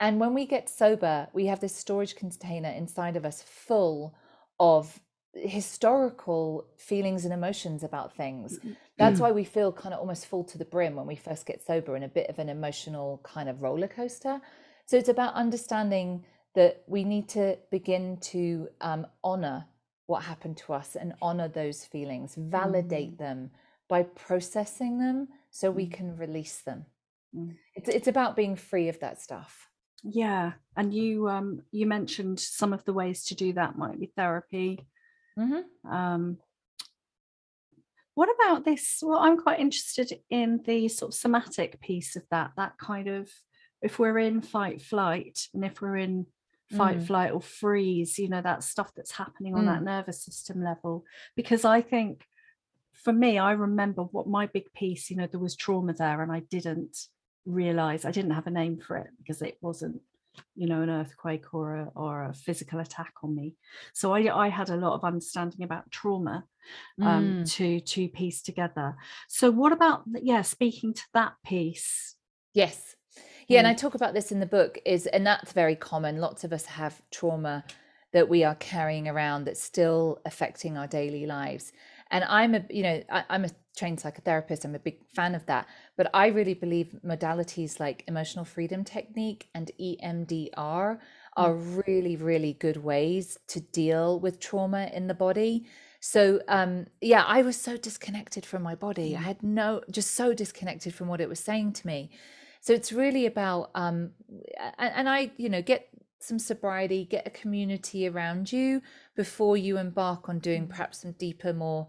[0.00, 4.14] And when we get sober, we have this storage container inside of us full
[4.58, 5.00] of
[5.34, 8.58] historical feelings and emotions about things.
[8.58, 8.72] Mm-hmm.
[8.98, 11.64] That's why we feel kind of almost full to the brim when we first get
[11.64, 14.40] sober and a bit of an emotional kind of roller coaster.
[14.86, 16.24] So it's about understanding
[16.54, 19.66] that we need to begin to um, honor
[20.06, 23.18] what happened to us and honor those feelings, validate mm.
[23.18, 23.50] them
[23.88, 25.92] by processing them so we mm.
[25.92, 26.84] can release them.
[27.34, 27.56] Mm.
[27.74, 29.68] It's, it's about being free of that stuff
[30.04, 34.12] yeah and you um you mentioned some of the ways to do that might be
[34.16, 34.86] therapy
[35.38, 35.90] mm-hmm.
[35.90, 36.36] um
[38.14, 42.50] what about this well i'm quite interested in the sort of somatic piece of that
[42.56, 43.30] that kind of
[43.82, 46.26] if we're in fight flight and if we're in
[46.72, 47.06] fight mm.
[47.06, 49.66] flight or freeze you know that stuff that's happening on mm.
[49.66, 51.04] that nervous system level
[51.36, 52.24] because i think
[52.92, 56.32] for me i remember what my big piece you know there was trauma there and
[56.32, 57.06] i didn't
[57.46, 60.00] realize I didn't have a name for it because it wasn't
[60.56, 63.54] you know an earthquake or a, or a physical attack on me
[63.92, 66.44] so i i had a lot of understanding about trauma
[67.02, 67.52] um Mm.
[67.52, 68.96] to to piece together
[69.28, 72.16] so what about yeah speaking to that piece
[72.52, 72.94] Yes.
[73.48, 73.70] Yeah, and Mm.
[73.70, 76.18] I talk about this in the book is and that's very common.
[76.20, 77.64] Lots of us have trauma
[78.12, 81.72] that we are carrying around that's still affecting our daily lives.
[82.14, 84.64] And I'm a, you know, I, I'm a trained psychotherapist.
[84.64, 85.66] I'm a big fan of that.
[85.96, 91.00] But I really believe modalities like emotional freedom technique and EMDR
[91.36, 95.66] are really, really good ways to deal with trauma in the body.
[95.98, 99.16] So um yeah, I was so disconnected from my body.
[99.16, 102.10] I had no just so disconnected from what it was saying to me.
[102.60, 104.10] So it's really about um
[104.78, 105.88] and, and I, you know, get
[106.20, 108.82] some sobriety, get a community around you
[109.16, 111.88] before you embark on doing perhaps some deeper, more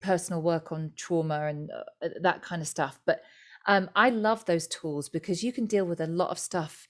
[0.00, 3.00] personal work on trauma and uh, that kind of stuff.
[3.06, 3.22] But
[3.66, 6.88] um, I love those tools because you can deal with a lot of stuff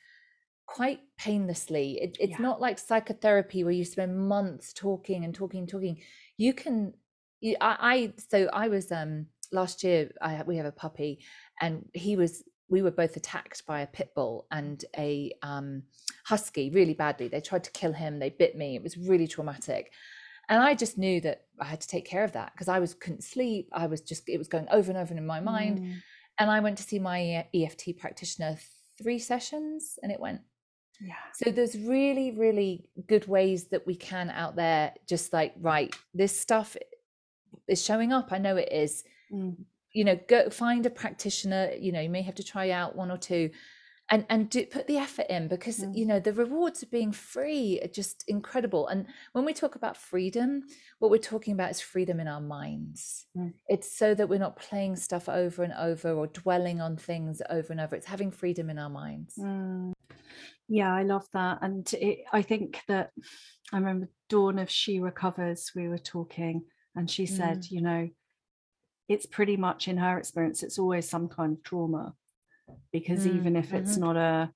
[0.66, 1.98] quite painlessly.
[2.00, 2.42] It, it's Yeah.
[2.42, 6.02] not like psychotherapy where you spend months talking and talking and talking.
[6.36, 6.94] You can,
[7.40, 10.11] you, I, I, so I was um last year.
[10.20, 11.24] I we have a puppy,
[11.61, 12.44] and he was.
[12.70, 15.84] We were both attacked by a pit bull and a um,
[16.26, 17.28] husky really badly.
[17.28, 18.18] They tried to kill him.
[18.18, 18.76] They bit me.
[18.76, 19.90] It was really traumatic
[20.49, 22.94] and i just knew that i had to take care of that because i was
[22.94, 23.68] couldn't sleep.
[23.72, 25.78] I was just it was going over and over in my mind.
[25.78, 25.94] Mm,
[26.38, 28.59] and i went to see my eft practitioner
[29.01, 30.40] three sessions and it went.
[31.01, 31.14] Yeah.
[31.34, 36.38] So there's really really good ways that we can out there just like right this
[36.38, 36.76] stuff
[37.68, 38.32] is showing up.
[38.32, 39.05] I know it is.
[39.32, 39.57] Mm,
[39.92, 43.11] you know go find a practitioner you know you may have to try out one
[43.11, 43.51] or two
[44.11, 45.96] and and do, put the effort in because Mm.
[45.96, 49.96] you know the rewards of being free are just incredible and when we talk about
[49.96, 50.62] freedom
[50.98, 53.52] what we're talking about is freedom in our minds Mm.
[53.68, 57.72] it's so that we're not playing stuff over and over or dwelling on things over
[57.72, 59.92] and over it's having freedom in our minds mm.
[60.68, 63.11] yeah i love that and it, i think that
[63.72, 66.62] i remember dawn of she recovers we were talking
[66.96, 67.70] and she said Mm.
[67.70, 68.09] you know
[69.09, 72.14] it's pretty much in her experience it's always some kind of trauma
[72.92, 74.00] because Mm, even if it's mhm.
[74.00, 74.50] not a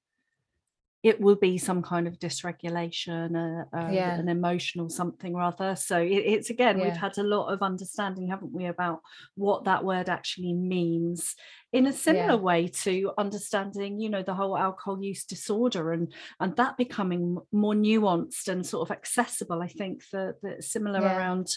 [1.02, 4.18] it will be some kind of dysregulation a, a, Yeah.
[4.18, 8.52] an emotional something rather so it, it's again we've had a lot of understanding haven't
[8.52, 9.00] we about
[9.34, 11.34] what that word actually means
[11.72, 12.36] in a similar Yeah.
[12.36, 17.74] way to understanding you know the whole alcohol use disorder and and that becoming more
[17.74, 21.16] nuanced and sort of accessible i think that similar Yeah.
[21.16, 21.48] around uh,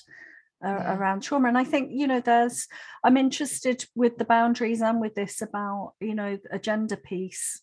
[0.63, 0.97] Yeah.
[0.97, 2.67] around trauma and i think you know there's
[3.03, 7.61] i'm interested with the boundaries and with this about you know a gender piece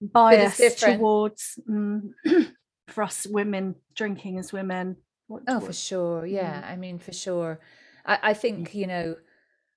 [0.00, 2.10] bias towards mm,
[2.88, 4.96] for us women drinking as women
[5.32, 6.26] what, Oh, for sure.
[6.26, 6.62] Yeah.
[6.62, 6.70] Mm.
[6.70, 7.60] I mean, for sure.
[8.04, 9.16] I, I think, you know,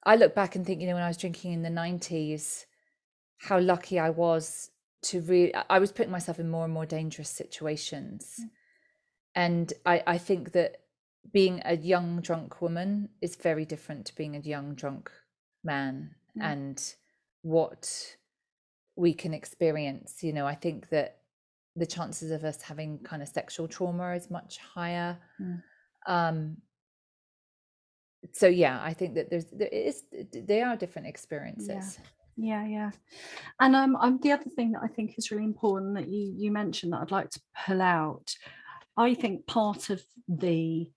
[0.03, 2.65] I look back and think, you know, when I was drinking in the 90s,
[3.39, 4.69] how lucky I was
[5.03, 8.35] to really, I was putting myself in more and more dangerous situations.
[8.39, 8.49] Mm.
[9.35, 10.81] And I, I think that
[11.31, 15.11] being a young drunk woman is very different to being a young drunk
[15.63, 16.43] man Mm.
[16.43, 16.95] and
[17.43, 18.17] what
[18.97, 20.21] we can experience.
[20.21, 21.19] You know, I think that
[21.77, 25.17] the chances of us having kind of sexual trauma is much higher.
[25.41, 25.63] Mm.
[26.07, 26.57] Um,
[28.33, 30.03] so yeah, I think that there's there is
[30.33, 31.99] they are different experiences.
[32.37, 32.91] yeah yeah
[33.61, 36.51] and um I'm, the other thing that i think is really important that you you
[36.51, 38.35] mentioned that i'd like to pull out
[38.97, 40.91] i think part of the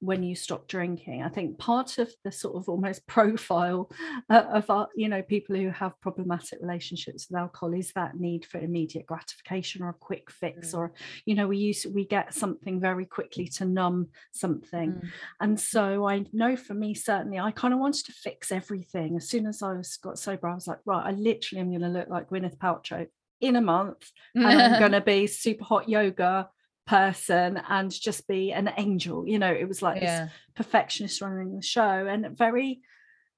[0.00, 3.90] when you stop drinking i think part of the sort of almost profile
[4.30, 8.44] uh, of our you know people who have problematic relationships with alcohol is that need
[8.44, 10.78] for immediate gratification or a quick fix Mm.
[10.78, 10.92] or
[11.24, 15.08] you know we use we get something very quickly to numb something Mm.
[15.40, 19.16] and so I know for me, certainly, I kind of wanted to fix everything.
[19.16, 21.80] As soon as I was got sober, I was like, right, I literally am going
[21.82, 23.06] to look like Gwyneth Paltrow
[23.40, 26.48] in a month, and I'm going to be super hot yoga
[26.86, 29.26] person and just be an angel.
[29.26, 32.80] You know, it was like this perfectionist running the show, and very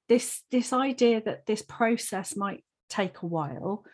[0.08, 3.84] this this idea that this process might take a while.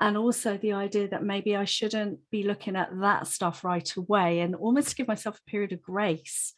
[0.00, 4.40] And also the idea that maybe I shouldn't be looking at that stuff right away
[4.40, 6.52] and almost give myself a period of grace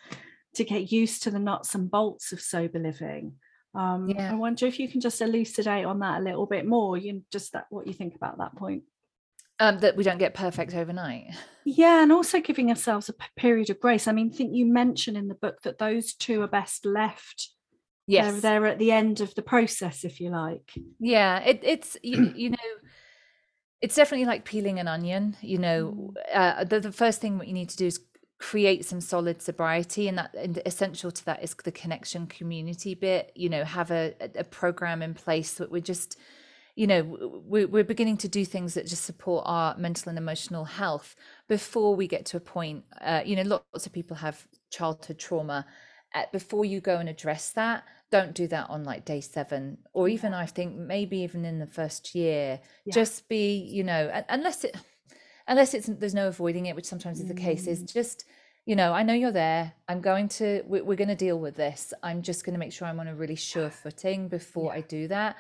[0.55, 3.35] to get used to the nuts and bolts of sober living.
[3.75, 4.33] Um, Yeah.
[4.33, 6.97] I wonder if you can just elucidate on that a little bit more.
[6.97, 8.85] You just that what you think about that point.
[9.59, 11.27] Um, that we don't get perfect overnight.
[11.65, 14.07] Yeah, and also giving ourselves a period of grace.
[14.07, 17.51] I mean, I think you mention in the book that those two are best left.
[18.07, 20.73] Yes, They're, they're at the end of the process, if you like.
[21.01, 22.57] yeah, it, it's you, you know,
[23.81, 25.37] it's definitely like peeling an onion.
[25.41, 28.01] You know, uh, the the first thing what you need to do is
[28.39, 33.33] create some solid sobriety, and that and essential to that is the connection community bit.
[33.35, 36.17] You know, have a a- a program in place that we're just
[36.77, 37.03] you know
[37.47, 41.17] we're beginning to do things that just support our mental and emotional health
[41.49, 45.67] before we get to a point uh, you know lots of people have childhood trauma
[46.15, 50.07] uh, before you go and address that don't do that on like day seven or
[50.09, 52.95] even i think maybe even in the first year yeah.
[52.95, 54.77] just be you know unless it
[55.49, 57.93] unless it's there's no avoiding it which sometimes is the case is mm.
[57.93, 58.25] just
[58.67, 61.57] you know i know you're there i'm going to we're, we're going to deal with
[61.57, 64.79] this i'm just going to make sure i'm on a really sure footing before yeah.
[64.79, 65.37] i do that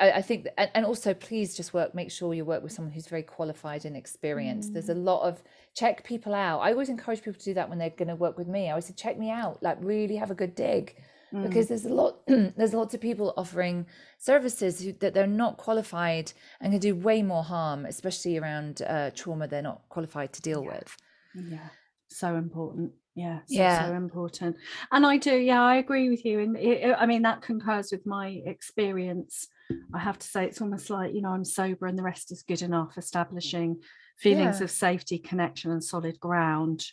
[0.00, 2.92] I, I think, that, and also please just work, make sure you work with someone
[2.92, 4.70] who's very qualified and experienced.
[4.70, 4.72] Mm.
[4.74, 5.04] There's a mm.
[5.04, 5.42] lot of
[5.74, 6.60] check people out.
[6.60, 8.66] I always encourage people to do that when they're going to work with me.
[8.66, 10.96] I always say, check me out, like really have a good dig.
[11.32, 11.46] Mm.
[11.46, 13.86] Because there's a lot, there's lots of people offering
[14.18, 19.10] services who, that they're not qualified and can do way more harm, especially around uh,
[19.14, 20.76] trauma they're not qualified to deal yeah.
[20.76, 20.96] with.
[21.34, 21.68] Yeah,
[22.08, 24.56] so important yeah so, yeah so important
[24.92, 28.06] and i do yeah i agree with you and it, i mean that concurs with
[28.06, 29.48] my experience
[29.92, 32.42] I have to say it's almost like, you know, I'm sober and the rest is
[32.42, 33.82] good enough, establishing
[34.18, 34.64] feelings yeah.
[34.64, 36.84] of safety, connection, and solid ground.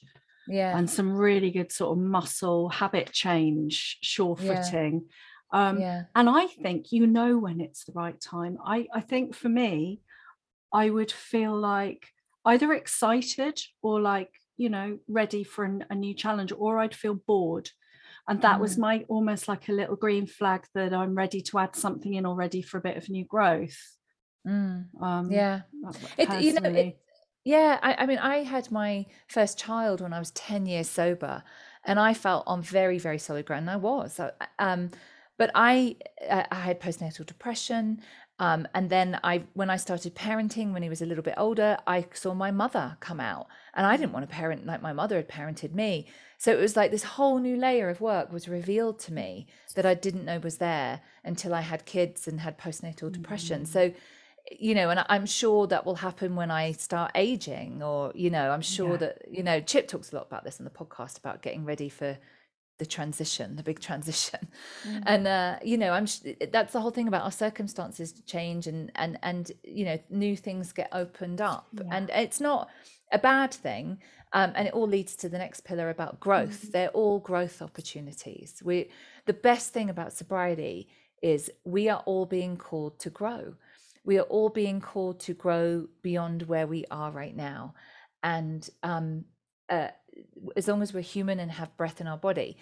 [0.48, 0.78] Yeah.
[0.78, 5.06] And some really good sort of muscle habit change, sure footing.
[5.54, 5.70] Yeah.
[5.70, 6.04] Um, yeah.
[6.16, 8.58] And I think you know when it's the right time.
[8.66, 10.02] I, I think for me,
[10.74, 12.08] I would feel like
[12.44, 17.16] either excited or like, you know, ready for an, a new challenge, or I'd feel
[17.16, 17.70] bored.
[18.28, 18.62] And that mm.
[18.62, 22.26] was my almost like a little green flag that i'm ready to add something in
[22.26, 23.78] already for a bit of new growth.
[24.48, 24.86] Mm.
[25.02, 25.62] um, yeah.
[26.18, 26.98] it, you know it,
[27.46, 31.44] yeah I, I mean i had my first child when i was 10 years sober
[31.86, 34.20] and i felt on very very solid ground and i was.
[34.60, 34.92] Um,
[35.38, 35.96] but I,
[36.30, 38.02] I had postnatal depression
[38.40, 41.78] um, and then I, when I started parenting, when he was a little bit older,
[41.86, 45.18] I saw my mother come out, and I didn't want to parent like my mother
[45.18, 46.08] had parented me.
[46.38, 49.86] So it was like this whole new layer of work was revealed to me that
[49.86, 53.64] I didn't know was there until I had kids and had postnatal depression.
[53.64, 53.68] Mm.
[53.68, 53.94] So,
[54.52, 58.50] you know, and I'm sure that will happen when I start aging, or you know,
[58.50, 58.98] I'm sure yeah.
[58.98, 61.88] that you know, Chip talks a lot about this on the podcast about getting ready
[61.88, 62.18] for
[62.80, 64.48] the transition the big transition
[64.88, 65.00] mm-hmm.
[65.06, 66.06] and uh you know i'm
[66.52, 70.72] that's the whole thing about our circumstances change and and and you know new things
[70.72, 71.84] get opened up yeah.
[71.92, 72.70] and it's not
[73.12, 74.00] a bad thing
[74.36, 76.72] um, and it all leads to the next pillar about growth mm-hmm.
[76.72, 78.90] they're all growth opportunities we
[79.26, 80.88] the best thing about sobriety
[81.22, 83.54] is we are all being called to grow
[84.04, 87.74] we are all being called to grow beyond where we are right now
[88.24, 89.26] and um
[89.70, 89.88] uh,
[90.56, 92.58] as long as we're human and have breath in our body.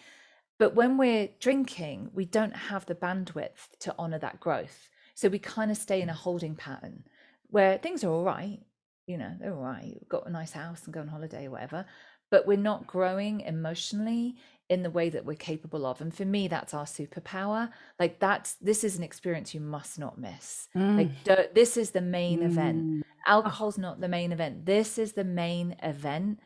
[0.59, 4.89] But when we're drinking, we don't have the bandwidth to honor that growth.
[5.15, 7.03] So we kind of stay in a holding pattern
[7.49, 8.59] where things are all right.
[9.07, 9.97] You know, they're all right.
[9.99, 11.85] We've got a nice house and go on holiday or whatever.
[12.29, 14.35] But we're not growing emotionally
[14.69, 15.99] in the way that we're capable of.
[15.99, 17.69] And for me, that's our superpower.
[17.99, 20.69] Like that's this is an experience you must not miss.
[20.75, 20.97] Mm.
[20.97, 22.45] Like this is the main mm.
[22.45, 23.03] event.
[23.27, 24.65] Alcohol's not the main event.
[24.65, 26.39] This is the main event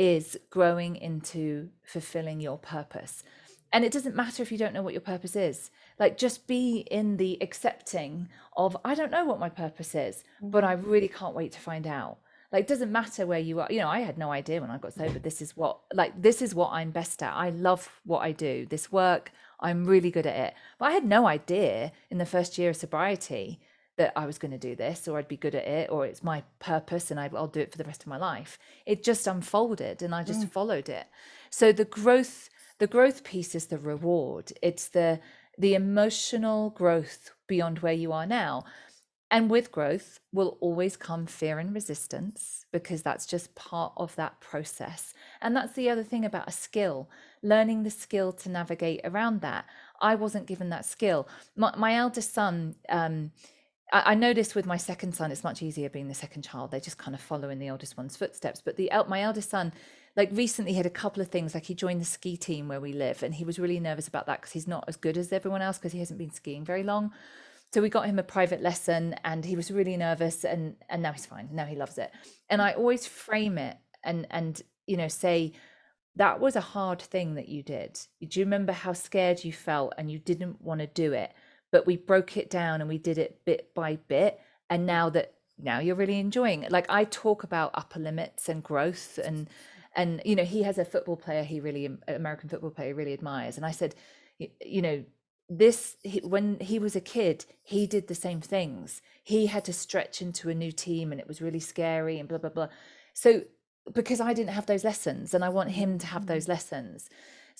[0.00, 3.22] is growing into fulfilling your purpose.
[3.70, 5.70] And it doesn't matter if you don't know what your purpose is.
[5.98, 10.64] Like, just be in the accepting of, I don't know what my purpose is, but
[10.64, 10.90] I mm-hmm.
[10.90, 12.16] really can't wait to find out.
[12.50, 13.68] Like, it doesn't matter where you are.
[13.68, 15.18] You know, I had no idea when I got sober.
[15.18, 17.34] This is what, like, this is what I'm best at.
[17.34, 18.64] I love what I do.
[18.64, 19.30] This work,
[19.60, 20.54] I'm really good at it.
[20.78, 23.60] But I had no idea in the first year of sobriety
[24.00, 26.24] that I was going to do this or I'd be good at it or it's
[26.24, 28.58] my purpose and I, will do it for the rest of my life.
[28.86, 30.50] It just unfolded and I just mm.
[30.50, 31.06] followed it.
[31.50, 32.48] So the growth,
[32.78, 34.54] the growth piece is the reward.
[34.62, 35.20] It's the
[35.58, 38.64] the emotional growth beyond where you are now.
[39.30, 44.40] And with growth will always come fear and resistance because that's just part of that
[44.40, 45.12] process.
[45.42, 47.10] And that's the other thing about a skill,
[47.42, 49.66] learning the skill to navigate around that.
[50.00, 51.28] I wasn't given that skill.
[51.54, 53.32] My, my eldest son, um,
[53.92, 56.70] I, I noticed with my second son, it's much easier being the second child.
[56.70, 58.60] They just kind of follow in the oldest one's footsteps.
[58.60, 59.72] But the my eldest son,
[60.16, 61.54] like recently, had a couple of things.
[61.54, 64.26] Like he joined the ski team where we live, and he was really nervous about
[64.26, 66.82] that because he's not as good as everyone else because he hasn't been skiing very
[66.82, 67.12] long.
[67.72, 71.12] So we got him a private lesson, and he was really nervous, and and now
[71.12, 71.48] he's fine.
[71.52, 72.10] Now he loves it.
[72.48, 75.52] And I always frame it and and you know say
[76.16, 77.98] that was a hard thing that you did.
[78.26, 81.32] Do you remember how scared you felt and you didn't want to do it?
[81.70, 84.40] But we broke it down and we did it bit by bit.
[84.68, 86.72] And now that now you're really enjoying it.
[86.72, 89.48] Like i talk about upper limits and growth and
[89.94, 93.56] and you know he has a football player he really american football player really admires.
[93.56, 93.94] And i said
[94.38, 95.04] you know
[95.48, 99.02] this he, when he was a kid he did the same things.
[99.22, 102.38] He had to stretch into a new team and it was really scary and blah
[102.38, 102.68] blah blah.
[103.14, 103.42] So
[103.92, 106.50] because i didn't have those lessons and i want him to have those mm.
[106.50, 107.08] lessons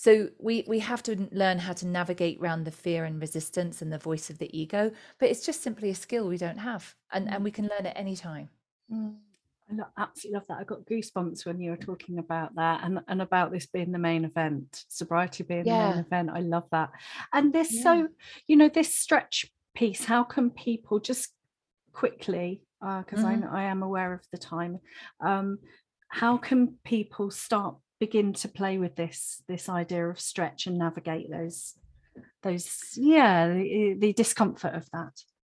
[0.01, 3.93] So we we have to learn how to navigate around the fear and resistance and
[3.93, 4.91] the voice of the ego.
[5.19, 7.93] But it's just simply a skill we don't have, and and we can learn it
[7.95, 8.49] any time.
[8.91, 9.17] Mm.
[9.69, 10.57] I absolutely love that.
[10.57, 13.99] I got goosebumps when you were talking about that and, and about this being the
[13.99, 15.89] main event, sobriety being yeah.
[15.89, 16.29] the main event.
[16.33, 16.89] I love that.
[17.31, 17.83] And this, yeah.
[17.83, 18.07] so,
[18.47, 21.29] you know, this stretch piece, how can people just
[21.93, 23.55] quickly, because uh, mm-hmm.
[23.55, 24.79] I, I am aware of the time,
[25.21, 25.59] um,
[26.09, 31.29] how can people start begin to play with this this idea of stretch and navigate
[31.29, 31.75] those
[32.41, 35.13] those yeah the, the discomfort of that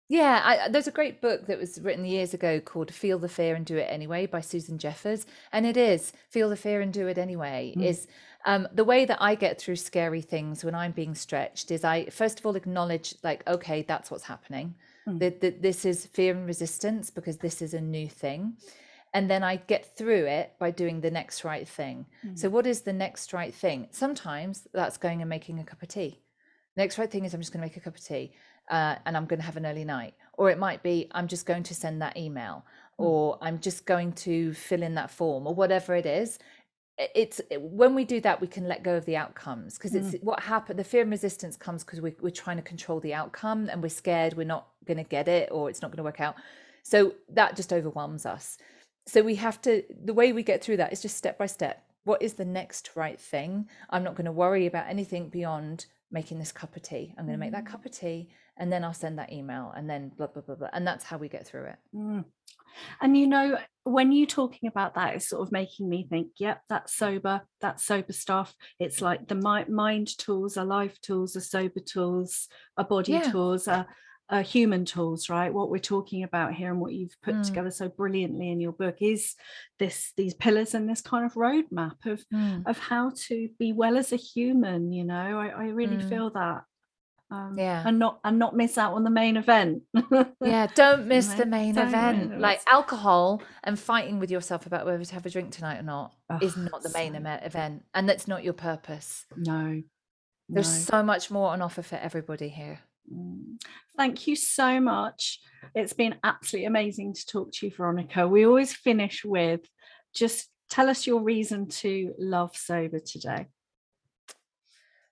[0.08, 3.54] yeah, I, there's a great book that was written years ago called Feel the Fear
[3.54, 5.24] and Do It Anyway by Susan Jeffers.
[5.50, 7.74] And it is Feel the Fear and Do It Anyway.
[7.74, 7.84] Mm.
[7.84, 8.06] Is
[8.44, 12.04] um, the way that I get through scary things when I'm being stretched is I,
[12.10, 14.74] first of all, acknowledge, like, okay, that's what's happening.
[15.08, 15.20] Mm.
[15.20, 18.58] That, that this is fear and resistance because this is a new thing.
[19.14, 22.06] And then I get through it by doing the next right thing.
[22.26, 22.36] Mm.
[22.36, 23.86] So, what is the next right thing?
[23.92, 26.20] Sometimes that's going and making a cup of tea.
[26.76, 28.32] Next right thing is I'm just going to make a cup of tea
[28.68, 30.14] uh, and I'm going to have an early night.
[30.34, 32.64] Or it might be I'm just going to send that email,
[32.98, 33.04] mm.
[33.04, 36.40] or I'm just going to fill in that form, or whatever it is.
[36.98, 40.24] It's when we do that, we can let go of the outcomes because it's mm.
[40.24, 40.78] what happened.
[40.78, 43.88] The fear and resistance comes because we, we're trying to control the outcome and we're
[43.88, 46.36] scared we're not going to get it or it's not going to work out.
[46.84, 48.58] So that just overwhelms us.
[49.06, 51.84] So we have to, the way we get through that is just step by step.
[52.04, 53.68] What is the next right thing?
[53.90, 57.14] I'm not going to worry about anything beyond making this cup of tea.
[57.18, 57.70] I'm going to make that mm.
[57.70, 60.68] cup of tea and then I'll send that email and then blah blah blah blah
[60.72, 61.76] and that's how we get through it.
[61.94, 62.24] Mm.
[63.00, 66.62] And you know, when you're talking about that, it's sort of making me think, yep,
[66.68, 68.54] that's sober, that's sober stuff.
[68.80, 73.30] It's like the mind tools are life tools, are sober tools, are body yeah.
[73.30, 73.86] tools, are,
[74.30, 75.52] are human tools, right?
[75.52, 77.46] What we're talking about here and what you've put mm.
[77.46, 79.34] together so brilliantly in your book is
[79.78, 82.66] this these pillars and this kind of roadmap of mm.
[82.66, 85.38] of how to be well as a human, you know.
[85.38, 86.08] I, I really mm.
[86.08, 86.64] feel that
[87.30, 89.82] um, yeah and not and not miss out on the main event
[90.44, 95.14] yeah don't miss the main event like alcohol and fighting with yourself about whether to
[95.14, 97.38] have a drink tonight or not oh, is not the main so...
[97.42, 99.82] event and that's not your purpose no
[100.48, 100.98] there's no.
[100.98, 102.80] so much more on offer for everybody here.
[103.96, 105.40] Thank you so much.
[105.74, 108.28] It's been absolutely amazing to talk to you veronica.
[108.28, 109.60] We always finish with
[110.14, 113.46] just tell us your reason to love sober today.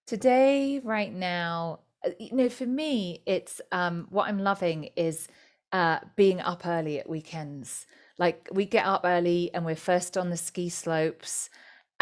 [0.06, 5.28] Today right now uh, you know for me it's um what i'm loving is
[5.72, 7.86] uh being up early at weekends.
[8.18, 11.48] Like we get up early and we're first on the ski slopes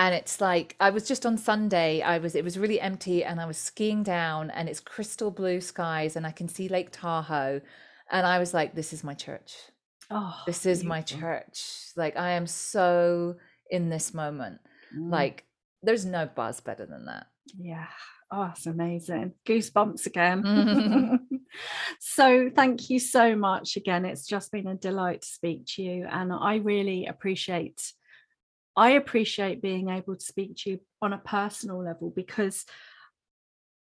[0.00, 3.40] and it's like i was just on sunday i was it was really empty and
[3.40, 7.60] i was skiing down and it's crystal blue skies and i can see lake tahoe
[8.10, 9.54] and i was like this is my church
[10.10, 10.88] oh this is beautiful.
[10.88, 11.62] my church
[11.96, 13.36] like i am so
[13.70, 14.58] in this moment
[14.96, 15.10] mm.
[15.10, 15.44] like
[15.82, 17.26] there's no buzz better than that
[17.58, 17.86] yeah
[18.32, 19.32] Oh, it's amazing.
[19.44, 21.18] Goosebumps again.
[21.98, 24.04] so, thank you so much again.
[24.04, 26.06] It's just been a delight to speak to you.
[26.08, 27.92] And I really appreciate.
[28.80, 32.64] I appreciate being able to speak to you on a personal level because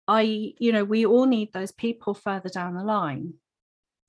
[0.07, 3.33] I, you know, we all need those people further down the line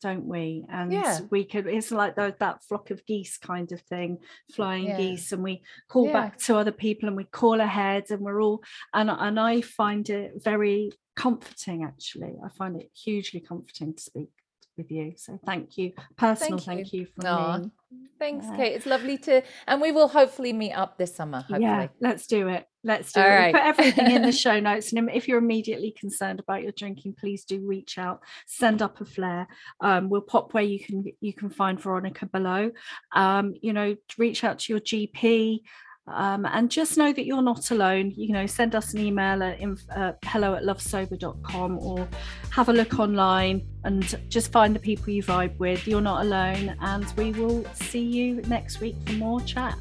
[0.02, 0.64] don't we?
[0.68, 1.20] And yeah.
[1.30, 4.18] we could, it's like the, that flock of geese kind of thing,
[4.54, 4.98] flying yeah.
[4.98, 6.12] geese, and we call yeah.
[6.12, 8.62] back to other people and we call ahead, and we're all,
[8.92, 12.34] and, and I find it very comforting actually.
[12.44, 14.28] I find it hugely comforting to speak
[14.76, 15.14] with you.
[15.16, 15.92] So thank you.
[16.16, 17.70] Personal thank you, thank you from me.
[18.18, 18.74] Thanks, Kate.
[18.74, 21.38] It's lovely to, and we will hopefully meet up this summer.
[21.38, 21.62] Hopefully.
[21.62, 22.66] Yeah, let's do it.
[22.82, 23.30] Let's do All it.
[23.30, 23.52] Right.
[23.52, 24.92] We'll put everything in the show notes.
[24.92, 28.22] And if you're immediately concerned about your drinking, please do reach out.
[28.46, 29.46] Send up a flare.
[29.80, 32.70] Um, we'll pop where you can you can find Veronica below.
[33.12, 35.60] Um, you know, reach out to your GP.
[36.08, 38.12] Um, and just know that you're not alone.
[38.16, 42.06] You know, send us an email at inf- uh, hello at lovesober.com or
[42.50, 45.86] have a look online and just find the people you vibe with.
[45.86, 46.76] You're not alone.
[46.80, 49.76] And we will see you next week for more chat.